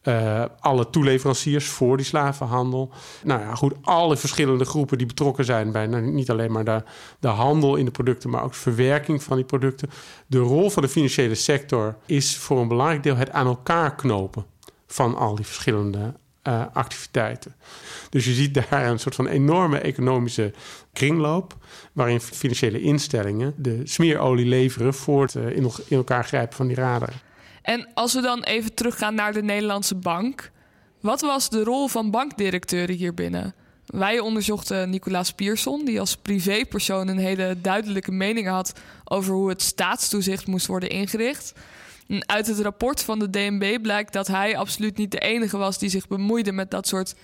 uh, 0.03 0.45
alle 0.61 0.91
toeleveranciers 0.91 1.69
voor 1.69 1.97
die 1.97 2.07
slavenhandel. 2.07 2.91
Nou 3.25 3.41
ja, 3.41 3.55
goed, 3.55 3.75
alle 3.83 4.17
verschillende 4.17 4.65
groepen 4.65 4.99
die 4.99 5.07
betrokken 5.07 5.45
zijn 5.45 5.73
bij 5.73 5.87
nou, 5.87 6.03
niet 6.03 6.31
alleen 6.31 6.53
maar 6.53 6.65
de, 6.65 6.83
de 7.19 7.29
handel 7.29 7.77
in 7.77 7.85
de 7.85 7.91
producten, 7.91 8.31
maar 8.31 8.43
ook 8.43 8.53
de 8.53 8.59
verwerking 8.59 9.23
van 9.23 9.37
die 9.37 9.45
producten. 9.45 9.91
De 10.27 10.39
rol 10.39 10.71
van 10.71 10.83
de 10.83 10.89
financiële 10.89 11.35
sector 11.35 11.97
is 12.07 12.37
voor 12.37 12.61
een 12.61 12.69
belangrijk 12.69 13.03
deel 13.03 13.17
het 13.17 13.31
aan 13.31 13.47
elkaar 13.47 13.95
knopen 13.95 14.47
van 14.87 15.17
al 15.17 15.35
die 15.35 15.47
verschillende 15.47 16.15
uh, 16.49 16.65
activiteiten. 16.73 17.55
Dus 18.11 18.25
je 18.25 18.33
ziet 18.33 18.55
daar 18.55 18.87
een 18.87 18.99
soort 18.99 19.15
van 19.15 19.27
enorme 19.27 19.79
economische 19.79 20.53
kringloop, 20.93 21.57
waarin 21.93 22.21
financiële 22.21 22.81
instellingen 22.81 23.55
de 23.57 23.81
smeerolie 23.85 24.47
leveren 24.47 24.95
voor 24.95 25.23
het 25.23 25.35
uh, 25.35 25.57
in, 25.57 25.71
elkaar 25.91 26.25
grijpen 26.25 26.57
van 26.57 26.67
die 26.67 26.77
raderen. 26.77 27.15
En 27.63 27.89
als 27.95 28.15
we 28.15 28.21
dan 28.21 28.43
even 28.43 28.75
teruggaan 28.75 29.15
naar 29.15 29.33
de 29.33 29.43
Nederlandse 29.43 29.95
bank. 29.95 30.51
Wat 31.01 31.21
was 31.21 31.49
de 31.49 31.65
rol 31.65 31.89
van 31.89 32.11
bankdirecteuren 32.11 32.97
hier 32.97 33.15
binnen? 33.15 33.55
Wij 33.87 34.19
onderzochten 34.19 34.91
Nicolaas 34.91 35.33
Pierson, 35.33 35.85
die 35.85 36.01
als 36.01 36.17
privépersoon 36.17 37.09
een 37.09 37.19
hele 37.19 37.57
duidelijke 37.61 38.13
mening 38.13 38.49
had 38.49 38.73
over 39.05 39.35
hoe 39.35 39.49
het 39.49 39.63
staatstoezicht 39.63 40.47
moest 40.47 40.67
worden 40.67 40.91
ingericht. 40.91 41.53
Uit 42.27 42.47
het 42.47 42.61
rapport 42.61 43.03
van 43.03 43.19
de 43.19 43.31
DNB 43.31 43.79
blijkt 43.83 44.13
dat 44.13 44.27
hij 44.27 44.57
absoluut 44.57 44.97
niet 44.97 45.11
de 45.11 45.19
enige 45.19 45.57
was 45.57 45.79
die 45.79 45.89
zich 45.89 46.09
bemoeide 46.09 46.53
met 46.53 46.71
dat 46.71 46.87
soort 46.87 47.15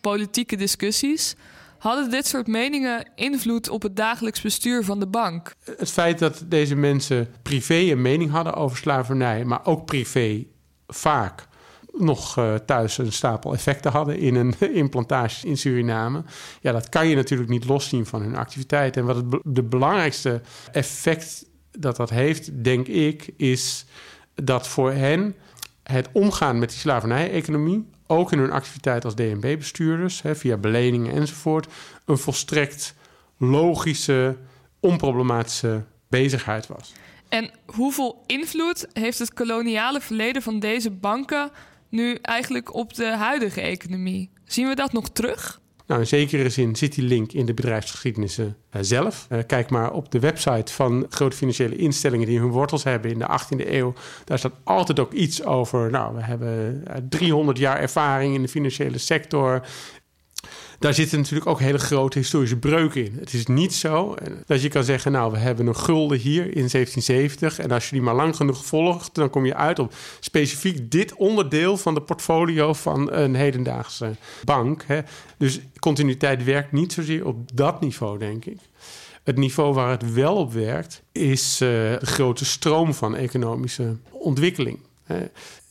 politieke 0.00 0.56
discussies. 0.56 1.34
Hadden 1.78 2.10
dit 2.10 2.26
soort 2.26 2.46
meningen 2.46 3.10
invloed 3.14 3.68
op 3.68 3.82
het 3.82 3.96
dagelijks 3.96 4.40
bestuur 4.40 4.84
van 4.84 5.00
de 5.00 5.06
bank? 5.06 5.54
Het 5.76 5.90
feit 5.90 6.18
dat 6.18 6.44
deze 6.46 6.74
mensen 6.74 7.28
privé 7.42 7.74
een 7.74 8.02
mening 8.02 8.30
hadden 8.30 8.54
over 8.54 8.76
slavernij, 8.76 9.44
maar 9.44 9.66
ook 9.66 9.84
privé 9.84 10.44
vaak 10.86 11.46
nog 11.92 12.38
uh, 12.38 12.54
thuis 12.54 12.98
een 12.98 13.12
stapel 13.12 13.52
effecten 13.52 13.90
hadden 13.90 14.18
in 14.18 14.34
een 14.34 14.54
implantage 14.84 15.46
in 15.46 15.58
Suriname. 15.58 16.22
Ja, 16.60 16.72
dat 16.72 16.88
kan 16.88 17.08
je 17.08 17.16
natuurlijk 17.16 17.50
niet 17.50 17.64
loszien 17.64 18.06
van 18.06 18.22
hun 18.22 18.36
activiteit. 18.36 18.96
En 18.96 19.04
wat 19.04 19.16
het 19.16 19.40
de 19.44 19.62
belangrijkste 19.62 20.40
effect 20.72 21.44
dat 21.70 21.96
dat 21.96 22.10
heeft, 22.10 22.64
denk 22.64 22.86
ik, 22.86 23.30
is 23.36 23.86
dat 24.44 24.68
voor 24.68 24.92
hen 24.92 25.36
het 25.82 26.08
omgaan 26.12 26.58
met 26.58 26.68
die 26.68 26.78
slavernij-economie, 26.78 27.86
ook 28.06 28.32
in 28.32 28.38
hun 28.38 28.50
activiteit 28.50 29.04
als 29.04 29.14
DNB-bestuurders, 29.14 30.22
via 30.24 30.56
beleningen 30.56 31.12
enzovoort, 31.12 31.66
een 32.04 32.18
volstrekt 32.18 32.94
logische, 33.36 34.36
onproblematische 34.80 35.84
bezigheid 36.08 36.66
was. 36.66 36.92
En 37.28 37.50
hoeveel 37.66 38.22
invloed 38.26 38.86
heeft 38.92 39.18
het 39.18 39.34
koloniale 39.34 40.00
verleden 40.00 40.42
van 40.42 40.58
deze 40.58 40.90
banken 40.90 41.50
nu 41.88 42.14
eigenlijk 42.14 42.74
op 42.74 42.94
de 42.94 43.06
huidige 43.06 43.60
economie? 43.60 44.30
Zien 44.44 44.68
we 44.68 44.74
dat 44.74 44.92
nog 44.92 45.08
terug? 45.08 45.60
Nou, 45.88 46.00
in 46.00 46.06
zekere 46.06 46.48
zin 46.48 46.76
zit 46.76 46.94
die 46.94 47.04
link 47.04 47.32
in 47.32 47.46
de 47.46 47.54
bedrijfsgeschiedenissen 47.54 48.56
uh, 48.76 48.82
zelf. 48.82 49.26
Uh, 49.32 49.38
kijk 49.46 49.70
maar 49.70 49.92
op 49.92 50.10
de 50.10 50.18
website 50.18 50.72
van 50.72 51.06
grote 51.10 51.36
financiële 51.36 51.76
instellingen 51.76 52.26
die 52.26 52.38
hun 52.38 52.50
wortels 52.50 52.84
hebben 52.84 53.10
in 53.10 53.18
de 53.18 53.26
18e 53.40 53.68
eeuw. 53.70 53.92
Daar 54.24 54.38
staat 54.38 54.52
altijd 54.64 54.98
ook 54.98 55.12
iets 55.12 55.44
over. 55.44 55.90
Nou, 55.90 56.14
we 56.14 56.22
hebben 56.22 56.84
uh, 56.88 56.94
300 57.08 57.58
jaar 57.58 57.78
ervaring 57.78 58.34
in 58.34 58.42
de 58.42 58.48
financiële 58.48 58.98
sector 58.98 59.66
daar 60.78 60.94
zitten 60.94 61.18
natuurlijk 61.18 61.46
ook 61.46 61.60
hele 61.60 61.78
grote 61.78 62.18
historische 62.18 62.56
breuken 62.56 63.04
in. 63.04 63.16
Het 63.20 63.32
is 63.32 63.46
niet 63.46 63.74
zo 63.74 64.14
dat 64.46 64.62
je 64.62 64.68
kan 64.68 64.84
zeggen, 64.84 65.12
nou, 65.12 65.32
we 65.32 65.38
hebben 65.38 65.66
een 65.66 65.76
gulden 65.76 66.18
hier 66.18 66.44
in 66.44 66.68
1770 66.70 67.58
en 67.58 67.70
als 67.70 67.84
je 67.84 67.94
die 67.94 68.02
maar 68.02 68.14
lang 68.14 68.36
genoeg 68.36 68.66
volgt, 68.66 69.14
dan 69.14 69.30
kom 69.30 69.46
je 69.46 69.54
uit 69.54 69.78
op 69.78 69.94
specifiek 70.20 70.90
dit 70.90 71.14
onderdeel 71.14 71.76
van 71.76 71.94
de 71.94 72.02
portfolio 72.02 72.72
van 72.72 73.12
een 73.12 73.34
hedendaagse 73.34 74.10
bank. 74.44 74.84
Hè. 74.86 75.00
Dus 75.36 75.60
continuïteit 75.78 76.44
werkt 76.44 76.72
niet 76.72 76.92
zozeer 76.92 77.26
op 77.26 77.56
dat 77.56 77.80
niveau, 77.80 78.18
denk 78.18 78.44
ik. 78.44 78.58
Het 79.22 79.36
niveau 79.36 79.74
waar 79.74 79.90
het 79.90 80.12
wel 80.12 80.36
op 80.36 80.52
werkt, 80.52 81.02
is 81.12 81.60
uh, 81.60 81.68
de 81.68 82.06
grote 82.06 82.44
stroom 82.44 82.94
van 82.94 83.16
economische 83.16 83.96
ontwikkeling. 84.10 84.78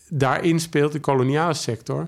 Daarin 0.10 0.60
speelt 0.60 0.92
de 0.92 1.00
koloniale 1.00 1.54
sector 1.54 2.08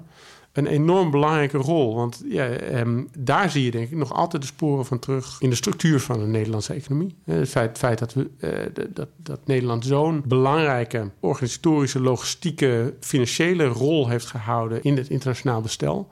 een 0.53 0.67
enorm 0.67 1.11
belangrijke 1.11 1.57
rol. 1.57 1.95
Want 1.95 2.23
ja, 2.25 2.47
ehm, 2.47 3.03
daar 3.17 3.49
zie 3.49 3.63
je 3.63 3.71
denk 3.71 3.89
ik 3.89 3.97
nog 3.97 4.13
altijd 4.13 4.41
de 4.41 4.47
sporen 4.47 4.85
van 4.85 4.99
terug 4.99 5.41
in 5.41 5.49
de 5.49 5.55
structuur 5.55 5.99
van 5.99 6.19
de 6.19 6.25
Nederlandse 6.25 6.73
economie. 6.73 7.15
Het 7.25 7.49
feit, 7.49 7.77
feit 7.77 7.99
dat, 7.99 8.13
we, 8.13 8.29
uh, 8.39 8.85
dat, 8.93 9.07
dat 9.17 9.39
Nederland 9.45 9.85
zo'n 9.85 10.23
belangrijke 10.25 11.11
organisatorische, 11.19 12.01
logistieke, 12.01 12.93
financiële 12.99 13.65
rol 13.65 14.09
heeft 14.09 14.25
gehouden 14.25 14.83
in 14.83 14.97
het 14.97 15.09
internationaal 15.09 15.61
bestel. 15.61 16.11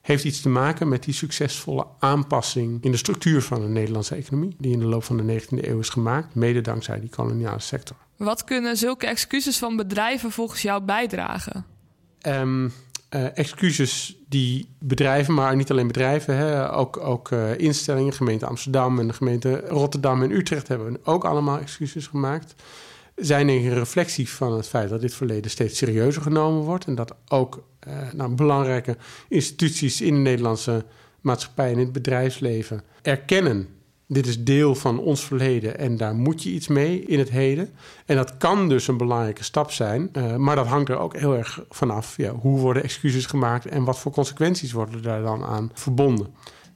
Heeft 0.00 0.24
iets 0.24 0.40
te 0.40 0.48
maken 0.48 0.88
met 0.88 1.02
die 1.04 1.14
succesvolle 1.14 1.86
aanpassing 1.98 2.84
in 2.84 2.90
de 2.90 2.96
structuur 2.96 3.42
van 3.42 3.60
de 3.60 3.68
Nederlandse 3.68 4.14
economie, 4.14 4.56
die 4.58 4.72
in 4.72 4.78
de 4.78 4.84
loop 4.84 5.04
van 5.04 5.16
de 5.16 5.40
19e 5.40 5.68
eeuw 5.68 5.78
is 5.78 5.88
gemaakt, 5.88 6.34
mede 6.34 6.60
dankzij 6.60 7.00
die 7.00 7.10
koloniale 7.10 7.60
sector. 7.60 7.96
Wat 8.16 8.44
kunnen 8.44 8.76
zulke 8.76 9.06
excuses 9.06 9.58
van 9.58 9.76
bedrijven 9.76 10.30
volgens 10.30 10.62
jou 10.62 10.82
bijdragen? 10.82 11.64
Um, 12.26 12.72
uh, 13.14 13.38
excuses 13.38 14.16
die 14.28 14.68
bedrijven, 14.78 15.34
maar 15.34 15.56
niet 15.56 15.70
alleen 15.70 15.86
bedrijven, 15.86 16.36
hè, 16.36 16.74
ook, 16.74 16.96
ook 16.96 17.30
uh, 17.30 17.58
instellingen, 17.58 18.12
gemeente 18.12 18.46
Amsterdam 18.46 18.98
en 18.98 19.06
de 19.06 19.12
gemeente 19.12 19.62
Rotterdam 19.66 20.22
en 20.22 20.30
Utrecht 20.30 20.68
hebben 20.68 20.98
ook 21.04 21.24
allemaal 21.24 21.58
excuses 21.58 22.06
gemaakt. 22.06 22.54
Zijn 23.16 23.48
een 23.48 23.74
reflectie 23.74 24.28
van 24.28 24.52
het 24.52 24.68
feit 24.68 24.88
dat 24.88 25.00
dit 25.00 25.14
verleden 25.14 25.50
steeds 25.50 25.78
serieuzer 25.78 26.22
genomen 26.22 26.62
wordt 26.62 26.84
en 26.84 26.94
dat 26.94 27.14
ook 27.28 27.64
uh, 27.88 28.12
nou, 28.12 28.34
belangrijke 28.34 28.96
instituties 29.28 30.00
in 30.00 30.14
de 30.14 30.20
Nederlandse 30.20 30.84
maatschappij 31.20 31.66
en 31.66 31.72
in 31.72 31.78
het 31.78 31.92
bedrijfsleven 31.92 32.82
erkennen 33.02 33.68
dit 34.12 34.26
is 34.26 34.44
deel 34.44 34.74
van 34.74 34.98
ons 34.98 35.24
verleden 35.24 35.78
en 35.78 35.96
daar 35.96 36.14
moet 36.14 36.42
je 36.42 36.50
iets 36.50 36.68
mee 36.68 37.00
in 37.00 37.18
het 37.18 37.30
heden. 37.30 37.70
En 38.06 38.16
dat 38.16 38.36
kan 38.36 38.68
dus 38.68 38.88
een 38.88 38.96
belangrijke 38.96 39.44
stap 39.44 39.70
zijn, 39.70 40.10
uh, 40.12 40.36
maar 40.36 40.56
dat 40.56 40.66
hangt 40.66 40.88
er 40.88 40.98
ook 40.98 41.16
heel 41.16 41.36
erg 41.36 41.64
vanaf. 41.70 42.16
Ja, 42.16 42.30
hoe 42.30 42.60
worden 42.60 42.82
excuses 42.82 43.26
gemaakt 43.26 43.66
en 43.66 43.84
wat 43.84 43.98
voor 43.98 44.12
consequenties 44.12 44.72
worden 44.72 45.02
daar 45.02 45.22
dan 45.22 45.44
aan 45.44 45.70
verbonden? 45.72 46.26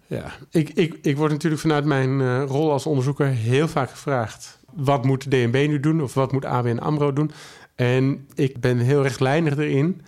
Ja, 0.06 0.32
ik, 0.50 0.70
ik, 0.70 0.98
ik 1.02 1.16
word 1.16 1.30
natuurlijk 1.30 1.62
vanuit 1.62 1.84
mijn 1.84 2.20
uh, 2.20 2.42
rol 2.46 2.72
als 2.72 2.86
onderzoeker 2.86 3.26
heel 3.26 3.68
vaak 3.68 3.90
gevraagd: 3.90 4.58
wat 4.72 5.04
moet 5.04 5.30
DNB 5.30 5.66
nu 5.68 5.80
doen 5.80 6.02
of 6.02 6.14
wat 6.14 6.32
moet 6.32 6.44
ABN 6.44 6.78
Amro 6.78 7.12
doen? 7.12 7.30
En 7.74 8.26
ik 8.34 8.60
ben 8.60 8.78
heel 8.78 9.02
rechtlijnig 9.02 9.56
erin 9.56 10.00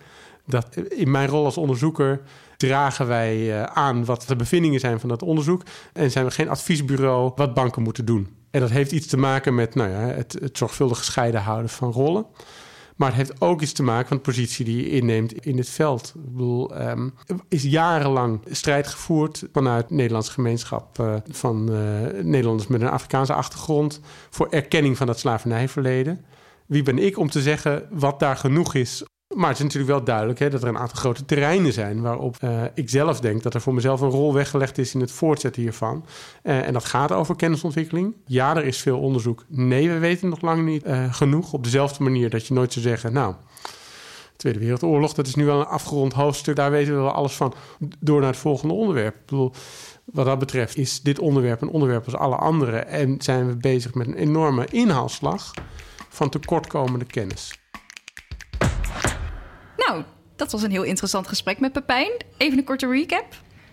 dat 0.45 0.75
in 0.75 1.11
mijn 1.11 1.29
rol 1.29 1.45
als 1.45 1.57
onderzoeker 1.57 2.21
dragen 2.59 3.07
wij 3.07 3.37
uh, 3.37 3.63
aan 3.63 4.05
wat 4.05 4.23
de 4.27 4.35
bevindingen 4.35 4.79
zijn 4.79 4.99
van 4.99 5.09
dat 5.09 5.21
onderzoek. 5.21 5.63
En 5.93 6.11
zijn 6.11 6.25
we 6.25 6.31
geen 6.31 6.49
adviesbureau 6.49 7.31
wat 7.35 7.53
banken 7.53 7.81
moeten 7.81 8.05
doen. 8.05 8.27
En 8.51 8.59
dat 8.59 8.69
heeft 8.69 8.91
iets 8.91 9.07
te 9.07 9.17
maken 9.17 9.55
met 9.55 9.75
nou 9.75 9.89
ja, 9.89 9.99
het, 9.99 10.37
het 10.41 10.57
zorgvuldig 10.57 10.97
gescheiden 10.97 11.41
houden 11.41 11.69
van 11.69 11.91
rollen. 11.91 12.25
Maar 12.95 13.07
het 13.07 13.17
heeft 13.17 13.41
ook 13.41 13.61
iets 13.61 13.71
te 13.71 13.83
maken 13.83 14.15
met 14.15 14.25
de 14.25 14.31
positie 14.31 14.65
die 14.65 14.77
je 14.77 14.89
inneemt 14.89 15.45
in 15.45 15.57
het 15.57 15.69
veld. 15.69 16.13
Ik 16.15 16.31
bedoel, 16.31 16.75
er 16.75 17.11
is 17.47 17.63
jarenlang 17.63 18.41
strijd 18.49 18.87
gevoerd 18.87 19.43
vanuit 19.53 19.87
de 19.87 19.95
Nederlandse 19.95 20.31
gemeenschap 20.31 20.99
uh, 20.99 21.15
van 21.29 21.71
uh, 21.71 21.77
Nederlanders 22.23 22.67
met 22.67 22.81
een 22.81 22.89
Afrikaanse 22.89 23.33
achtergrond 23.33 24.01
voor 24.29 24.47
erkenning 24.49 24.97
van 24.97 25.07
dat 25.07 25.19
slavernijverleden. 25.19 26.25
Wie 26.65 26.83
ben 26.83 26.97
ik 26.97 27.17
om 27.17 27.29
te 27.29 27.41
zeggen 27.41 27.87
wat 27.89 28.19
daar 28.19 28.35
genoeg 28.35 28.75
is 28.75 29.03
maar 29.35 29.47
het 29.47 29.57
is 29.57 29.63
natuurlijk 29.63 29.91
wel 29.91 30.03
duidelijk 30.03 30.39
hè, 30.39 30.49
dat 30.49 30.61
er 30.61 30.67
een 30.67 30.77
aantal 30.77 30.97
grote 30.97 31.25
terreinen 31.25 31.73
zijn 31.73 32.01
waarop 32.01 32.37
uh, 32.43 32.63
ik 32.73 32.89
zelf 32.89 33.19
denk 33.19 33.43
dat 33.43 33.53
er 33.53 33.61
voor 33.61 33.73
mezelf 33.73 34.01
een 34.01 34.09
rol 34.09 34.33
weggelegd 34.33 34.77
is 34.77 34.93
in 34.93 35.01
het 35.01 35.11
voortzetten 35.11 35.61
hiervan. 35.61 36.05
Uh, 36.43 36.67
en 36.67 36.73
dat 36.73 36.85
gaat 36.85 37.11
over 37.11 37.35
kennisontwikkeling. 37.35 38.15
Ja, 38.25 38.55
er 38.55 38.65
is 38.65 38.81
veel 38.81 38.99
onderzoek. 38.99 39.45
Nee, 39.47 39.89
we 39.89 39.97
weten 39.97 40.29
nog 40.29 40.41
lang 40.41 40.65
niet 40.65 40.85
uh, 40.85 41.13
genoeg. 41.13 41.53
Op 41.53 41.63
dezelfde 41.63 42.03
manier 42.03 42.29
dat 42.29 42.47
je 42.47 42.53
nooit 42.53 42.73
zou 42.73 42.85
zeggen, 42.85 43.13
nou, 43.13 43.35
Tweede 44.35 44.59
Wereldoorlog, 44.59 45.13
dat 45.13 45.27
is 45.27 45.35
nu 45.35 45.45
wel 45.45 45.59
een 45.59 45.65
afgerond 45.65 46.13
hoofdstuk, 46.13 46.55
daar 46.55 46.71
weten 46.71 46.95
we 46.95 46.99
wel 46.99 47.11
alles 47.11 47.33
van. 47.33 47.53
Door 47.99 48.19
naar 48.19 48.29
het 48.29 48.39
volgende 48.39 48.73
onderwerp. 48.73 49.15
Ik 49.15 49.25
bedoel, 49.25 49.51
wat 50.05 50.25
dat 50.25 50.39
betreft 50.39 50.77
is 50.77 51.01
dit 51.01 51.19
onderwerp 51.19 51.61
een 51.61 51.69
onderwerp 51.69 52.05
als 52.05 52.15
alle 52.15 52.35
andere 52.35 52.77
en 52.77 53.21
zijn 53.21 53.47
we 53.47 53.55
bezig 53.55 53.93
met 53.93 54.07
een 54.07 54.15
enorme 54.15 54.65
inhaalslag 54.71 55.53
van 56.09 56.29
tekortkomende 56.29 57.05
kennis. 57.05 57.58
Dat 60.39 60.51
was 60.51 60.63
een 60.63 60.71
heel 60.71 60.83
interessant 60.83 61.27
gesprek 61.27 61.59
met 61.59 61.71
Pepijn. 61.71 62.11
Even 62.37 62.57
een 62.57 62.63
korte 62.63 62.87
recap. 62.87 63.25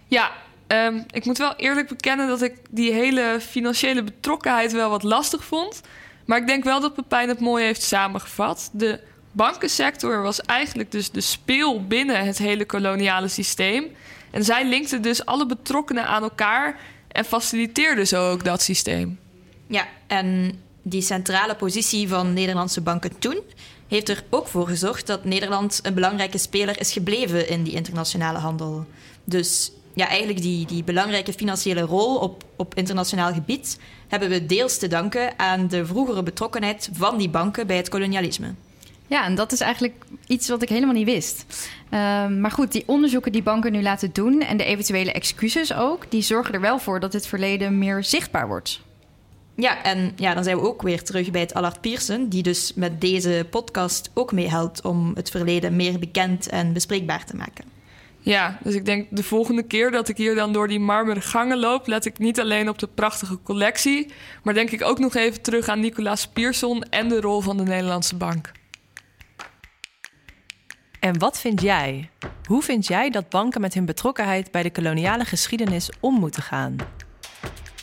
Ja, 0.06 0.32
um, 0.68 1.04
ik 1.10 1.24
moet 1.24 1.38
wel 1.38 1.54
eerlijk 1.56 1.88
bekennen 1.88 2.28
dat 2.28 2.42
ik 2.42 2.54
die 2.70 2.92
hele 2.92 3.38
financiële 3.40 4.02
betrokkenheid 4.02 4.72
wel 4.72 4.90
wat 4.90 5.02
lastig 5.02 5.44
vond. 5.44 5.80
Maar 6.24 6.38
ik 6.38 6.46
denk 6.46 6.64
wel 6.64 6.80
dat 6.80 6.94
Pepijn 6.94 7.28
het 7.28 7.40
mooi 7.40 7.64
heeft 7.64 7.82
samengevat. 7.82 8.70
De 8.72 9.00
bankensector 9.32 10.22
was 10.22 10.40
eigenlijk 10.40 10.90
dus 10.90 11.10
de 11.10 11.20
speel 11.20 11.86
binnen 11.86 12.24
het 12.24 12.38
hele 12.38 12.64
koloniale 12.64 13.28
systeem. 13.28 13.84
En 14.30 14.44
zij 14.44 14.68
linkte 14.68 15.00
dus 15.00 15.26
alle 15.26 15.46
betrokkenen 15.46 16.06
aan 16.06 16.22
elkaar 16.22 16.78
en 17.08 17.24
faciliteerde 17.24 18.04
zo 18.04 18.30
ook 18.30 18.44
dat 18.44 18.62
systeem. 18.62 19.18
Ja, 19.66 19.86
en 20.06 20.60
die 20.88 21.02
centrale 21.02 21.54
positie 21.54 22.08
van 22.08 22.32
Nederlandse 22.32 22.80
banken 22.80 23.18
toen 23.18 23.40
heeft 23.88 24.08
er 24.08 24.24
ook 24.30 24.46
voor 24.46 24.66
gezorgd 24.66 25.06
dat 25.06 25.24
Nederland 25.24 25.80
een 25.82 25.94
belangrijke 25.94 26.38
speler 26.38 26.80
is 26.80 26.92
gebleven 26.92 27.48
in 27.48 27.62
die 27.62 27.72
internationale 27.72 28.38
handel. 28.38 28.86
Dus 29.24 29.72
ja, 29.94 30.08
eigenlijk 30.08 30.42
die, 30.42 30.66
die 30.66 30.84
belangrijke 30.84 31.32
financiële 31.32 31.80
rol 31.80 32.16
op, 32.16 32.44
op 32.56 32.74
internationaal 32.74 33.32
gebied 33.32 33.78
hebben 34.08 34.28
we 34.28 34.46
deels 34.46 34.78
te 34.78 34.88
danken 34.88 35.38
aan 35.38 35.68
de 35.68 35.86
vroegere 35.86 36.22
betrokkenheid 36.22 36.90
van 36.92 37.18
die 37.18 37.28
banken 37.28 37.66
bij 37.66 37.76
het 37.76 37.88
kolonialisme. 37.88 38.54
Ja, 39.06 39.24
en 39.24 39.34
dat 39.34 39.52
is 39.52 39.60
eigenlijk 39.60 40.04
iets 40.26 40.48
wat 40.48 40.62
ik 40.62 40.68
helemaal 40.68 40.94
niet 40.94 41.06
wist. 41.06 41.44
Uh, 41.90 42.26
maar 42.26 42.50
goed, 42.50 42.72
die 42.72 42.82
onderzoeken 42.86 43.32
die 43.32 43.42
banken 43.42 43.72
nu 43.72 43.82
laten 43.82 44.12
doen 44.12 44.40
en 44.40 44.56
de 44.56 44.64
eventuele 44.64 45.12
excuses 45.12 45.74
ook, 45.74 46.10
die 46.10 46.22
zorgen 46.22 46.54
er 46.54 46.60
wel 46.60 46.78
voor 46.78 47.00
dat 47.00 47.12
het 47.12 47.26
verleden 47.26 47.78
meer 47.78 48.04
zichtbaar 48.04 48.48
wordt. 48.48 48.84
Ja, 49.56 49.82
en 49.82 50.12
ja, 50.16 50.34
dan 50.34 50.44
zijn 50.44 50.56
we 50.56 50.68
ook 50.68 50.82
weer 50.82 51.02
terug 51.02 51.30
bij 51.30 51.40
het 51.40 51.54
Allard 51.54 51.80
Pierson, 51.80 52.28
die 52.28 52.42
dus 52.42 52.72
met 52.74 53.00
deze 53.00 53.46
podcast 53.50 54.10
ook 54.14 54.32
meehelpt 54.32 54.84
om 54.84 55.12
het 55.14 55.30
verleden 55.30 55.76
meer 55.76 55.98
bekend 55.98 56.48
en 56.48 56.72
bespreekbaar 56.72 57.24
te 57.24 57.36
maken. 57.36 57.64
Ja, 58.20 58.58
dus 58.62 58.74
ik 58.74 58.84
denk 58.84 59.06
de 59.10 59.22
volgende 59.22 59.62
keer 59.62 59.90
dat 59.90 60.08
ik 60.08 60.16
hier 60.16 60.34
dan 60.34 60.52
door 60.52 60.68
die 60.68 60.80
marmeren 60.80 61.22
gangen 61.22 61.58
loop, 61.58 61.86
let 61.86 62.04
ik 62.04 62.18
niet 62.18 62.40
alleen 62.40 62.68
op 62.68 62.78
de 62.78 62.86
prachtige 62.86 63.38
collectie, 63.42 64.12
maar 64.42 64.54
denk 64.54 64.70
ik 64.70 64.84
ook 64.84 64.98
nog 64.98 65.14
even 65.14 65.42
terug 65.42 65.68
aan 65.68 65.80
Nicolaas 65.80 66.26
Pierson 66.26 66.82
en 66.82 67.08
de 67.08 67.20
rol 67.20 67.40
van 67.40 67.56
de 67.56 67.62
Nederlandse 67.62 68.16
bank. 68.16 68.52
En 71.00 71.18
wat 71.18 71.40
vind 71.40 71.60
jij? 71.60 72.10
Hoe 72.44 72.62
vind 72.62 72.86
jij 72.86 73.10
dat 73.10 73.28
banken 73.28 73.60
met 73.60 73.74
hun 73.74 73.84
betrokkenheid 73.84 74.50
bij 74.50 74.62
de 74.62 74.70
koloniale 74.70 75.24
geschiedenis 75.24 75.90
om 76.00 76.14
moeten 76.14 76.42
gaan? 76.42 76.76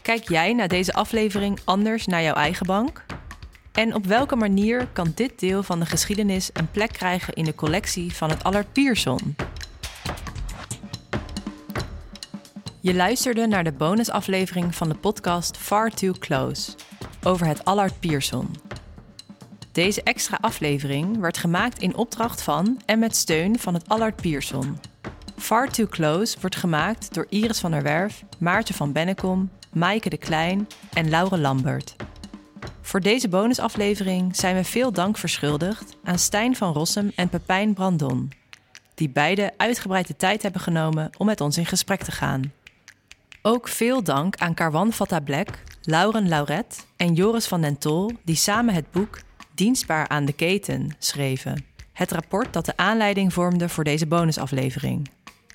Kijk 0.03 0.29
jij 0.29 0.53
na 0.53 0.67
deze 0.67 0.93
aflevering 0.93 1.59
anders 1.63 2.05
naar 2.05 2.21
jouw 2.21 2.33
eigen 2.33 2.65
bank? 2.65 3.05
En 3.71 3.95
op 3.95 4.05
welke 4.05 4.35
manier 4.35 4.87
kan 4.87 5.11
dit 5.15 5.39
deel 5.39 5.63
van 5.63 5.79
de 5.79 5.85
geschiedenis 5.85 6.49
een 6.53 6.71
plek 6.71 6.91
krijgen 6.91 7.33
in 7.33 7.43
de 7.43 7.55
collectie 7.55 8.13
van 8.13 8.29
het 8.29 8.43
Allard 8.43 8.73
Pierson? 8.73 9.35
Je 12.79 12.93
luisterde 12.93 13.47
naar 13.47 13.63
de 13.63 13.71
bonusaflevering 13.71 14.75
van 14.75 14.89
de 14.89 14.95
podcast 14.95 15.57
Far 15.57 15.89
Too 15.89 16.13
Close 16.19 16.71
over 17.23 17.45
het 17.45 17.65
Allard 17.65 17.99
Pierson. 17.99 18.55
Deze 19.71 20.03
extra 20.03 20.37
aflevering 20.41 21.19
werd 21.19 21.37
gemaakt 21.37 21.81
in 21.81 21.95
opdracht 21.95 22.41
van 22.41 22.81
en 22.85 22.99
met 22.99 23.15
steun 23.15 23.59
van 23.59 23.73
het 23.73 23.89
Allard 23.89 24.15
Pierson. 24.15 24.79
Far 25.37 25.69
Too 25.69 25.87
Close 25.87 26.37
wordt 26.41 26.55
gemaakt 26.55 27.13
door 27.13 27.25
Iris 27.29 27.59
van 27.59 27.71
der 27.71 27.83
Werf, 27.83 28.23
Maartje 28.39 28.73
van 28.73 28.91
Bennekom, 28.91 29.49
Maaike 29.73 30.09
de 30.09 30.17
Klein 30.17 30.67
en 30.93 31.09
Laure 31.09 31.37
Lambert. 31.37 31.95
Voor 32.81 32.99
deze 32.99 33.29
bonusaflevering 33.29 34.35
zijn 34.35 34.55
we 34.55 34.63
veel 34.63 34.91
dank 34.91 35.17
verschuldigd 35.17 35.97
aan 36.03 36.19
Stijn 36.19 36.55
van 36.55 36.73
Rossum 36.73 37.11
en 37.15 37.29
Pepijn 37.29 37.73
Brandon, 37.73 38.31
die 38.95 39.09
beide 39.09 39.51
uitgebreid 39.57 40.07
de 40.07 40.15
tijd 40.15 40.41
hebben 40.41 40.61
genomen 40.61 41.09
om 41.17 41.25
met 41.25 41.41
ons 41.41 41.57
in 41.57 41.65
gesprek 41.65 42.03
te 42.03 42.11
gaan. 42.11 42.51
Ook 43.41 43.67
veel 43.67 44.03
dank 44.03 44.35
aan 44.35 44.53
Carwan 44.53 44.93
Black, 45.23 45.49
Lauren 45.81 46.27
Lauret 46.27 46.85
en 46.97 47.13
Joris 47.13 47.47
van 47.47 47.61
den 47.61 47.77
Tol, 47.77 48.11
die 48.23 48.35
samen 48.35 48.73
het 48.73 48.91
boek 48.91 49.19
Dienstbaar 49.55 50.07
aan 50.07 50.25
de 50.25 50.33
keten 50.33 50.95
schreven. 50.99 51.65
Het 51.93 52.11
rapport 52.11 52.53
dat 52.53 52.65
de 52.65 52.77
aanleiding 52.77 53.33
vormde 53.33 53.69
voor 53.69 53.83
deze 53.83 54.07
bonusaflevering. 54.07 55.09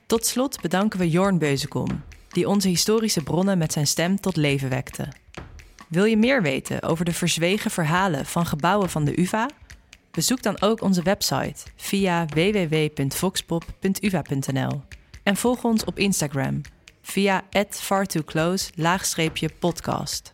Tot 0.07 0.27
slot 0.27 0.61
bedanken 0.61 0.99
we 0.99 1.11
Jorn 1.11 1.39
Beuzekom, 1.39 2.03
die 2.39 2.49
onze 2.49 2.69
historische 2.69 3.23
bronnen 3.23 3.59
met 3.59 3.73
zijn 3.73 3.87
stem 3.87 4.21
tot 4.21 4.37
leven 4.37 4.69
wekte. 4.69 5.09
Wil 5.89 6.05
je 6.05 6.17
meer 6.17 6.43
weten 6.43 6.83
over 6.83 7.05
de 7.05 7.13
verzwegen 7.13 7.71
verhalen 7.71 8.27
van 8.27 8.47
gebouwen 8.47 8.91
van 8.91 9.05
de 9.05 9.21
UVA? 9.21 9.51
Bezoek 10.11 10.43
dan 10.43 10.61
ook 10.61 10.83
onze 10.83 11.03
website 11.03 11.65
via 11.77 12.27
www.voxpop.uva.nl 12.27 14.83
en 15.23 15.37
volg 15.37 15.65
ons 15.65 15.85
op 15.85 15.99
Instagram 15.99 16.61
via 17.03 17.43
fartooclose-podcast. 17.71 20.31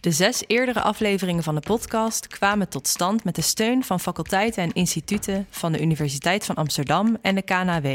De 0.00 0.10
zes 0.10 0.42
eerdere 0.46 0.80
afleveringen 0.80 1.42
van 1.42 1.54
de 1.54 1.60
podcast 1.60 2.26
kwamen 2.26 2.68
tot 2.68 2.88
stand 2.88 3.24
met 3.24 3.34
de 3.34 3.42
steun 3.42 3.84
van 3.84 4.00
faculteiten 4.00 4.62
en 4.62 4.72
instituten 4.72 5.46
van 5.50 5.72
de 5.72 5.80
Universiteit 5.80 6.44
van 6.44 6.54
Amsterdam 6.54 7.16
en 7.22 7.34
de 7.34 7.42
KNW. 7.42 7.86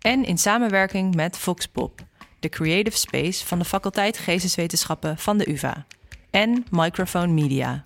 En 0.00 0.24
in 0.24 0.38
samenwerking 0.38 1.14
met 1.14 1.38
Voxpop, 1.38 2.02
de 2.44 2.50
creative 2.50 2.96
space 2.96 3.46
van 3.46 3.58
de 3.58 3.64
faculteit 3.64 4.18
Geesteswetenschappen 4.18 5.18
van 5.18 5.38
de 5.38 5.50
UVA. 5.50 5.86
En 6.30 6.64
Microphone 6.70 7.32
Media. 7.32 7.80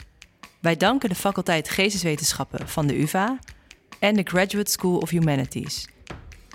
Wij 0.60 0.76
danken 0.76 1.08
de 1.08 1.14
faculteit 1.14 1.68
Geesteswetenschappen 1.68 2.68
van 2.68 2.86
de 2.86 3.00
UVA 3.00 3.38
en 3.98 4.14
de 4.14 4.22
Graduate 4.24 4.70
School 4.70 4.98
of 4.98 5.10
Humanities 5.10 5.88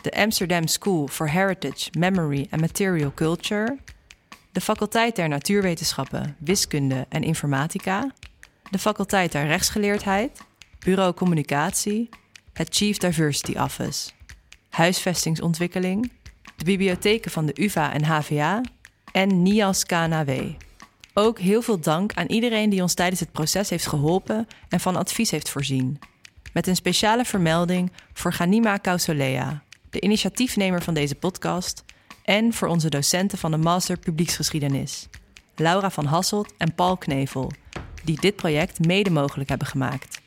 de 0.03 0.11
Amsterdam 0.11 0.67
School 0.67 1.07
for 1.07 1.29
Heritage, 1.29 1.89
Memory 1.97 2.47
and 2.49 2.61
Material 2.61 3.11
Culture, 3.13 3.77
de 4.51 4.61
faculteit 4.61 5.15
der 5.15 5.27
Natuurwetenschappen, 5.27 6.35
Wiskunde 6.39 7.05
en 7.09 7.23
Informatica, 7.23 8.11
de 8.69 8.79
faculteit 8.79 9.31
der 9.31 9.47
Rechtsgeleerdheid, 9.47 10.41
Bureau 10.79 11.13
Communicatie, 11.13 12.09
het 12.53 12.75
Chief 12.75 12.97
Diversity 12.97 13.57
Office, 13.57 14.11
Huisvestingsontwikkeling, 14.69 16.11
de 16.63 16.71
bibliotheken 16.71 17.31
van 17.31 17.45
de 17.45 17.63
UVA 17.63 17.93
en 17.93 18.03
HVA 18.03 18.61
en 19.11 19.41
NIAS 19.41 19.85
KNW. 19.85 20.31
Ook 21.13 21.39
heel 21.39 21.61
veel 21.61 21.79
dank 21.79 22.13
aan 22.13 22.27
iedereen 22.27 22.69
die 22.69 22.81
ons 22.81 22.93
tijdens 22.93 23.19
het 23.19 23.31
proces 23.31 23.69
heeft 23.69 23.87
geholpen 23.87 24.47
en 24.69 24.79
van 24.79 24.95
advies 24.95 25.31
heeft 25.31 25.49
voorzien. 25.49 25.99
Met 26.53 26.67
een 26.67 26.75
speciale 26.75 27.25
vermelding 27.25 27.91
voor 28.13 28.33
Ganima 28.33 28.77
Kausolea, 28.77 29.63
de 29.89 30.01
initiatiefnemer 30.01 30.81
van 30.81 30.93
deze 30.93 31.15
podcast, 31.15 31.83
en 32.23 32.53
voor 32.53 32.67
onze 32.67 32.89
docenten 32.89 33.37
van 33.37 33.51
de 33.51 33.57
Master 33.57 33.97
Publieksgeschiedenis, 33.97 35.07
Laura 35.55 35.89
van 35.89 36.05
Hasselt 36.05 36.53
en 36.57 36.75
Paul 36.75 36.97
Knevel, 36.97 37.51
die 38.03 38.19
dit 38.19 38.35
project 38.35 38.85
mede 38.85 39.09
mogelijk 39.09 39.49
hebben 39.49 39.67
gemaakt. 39.67 40.21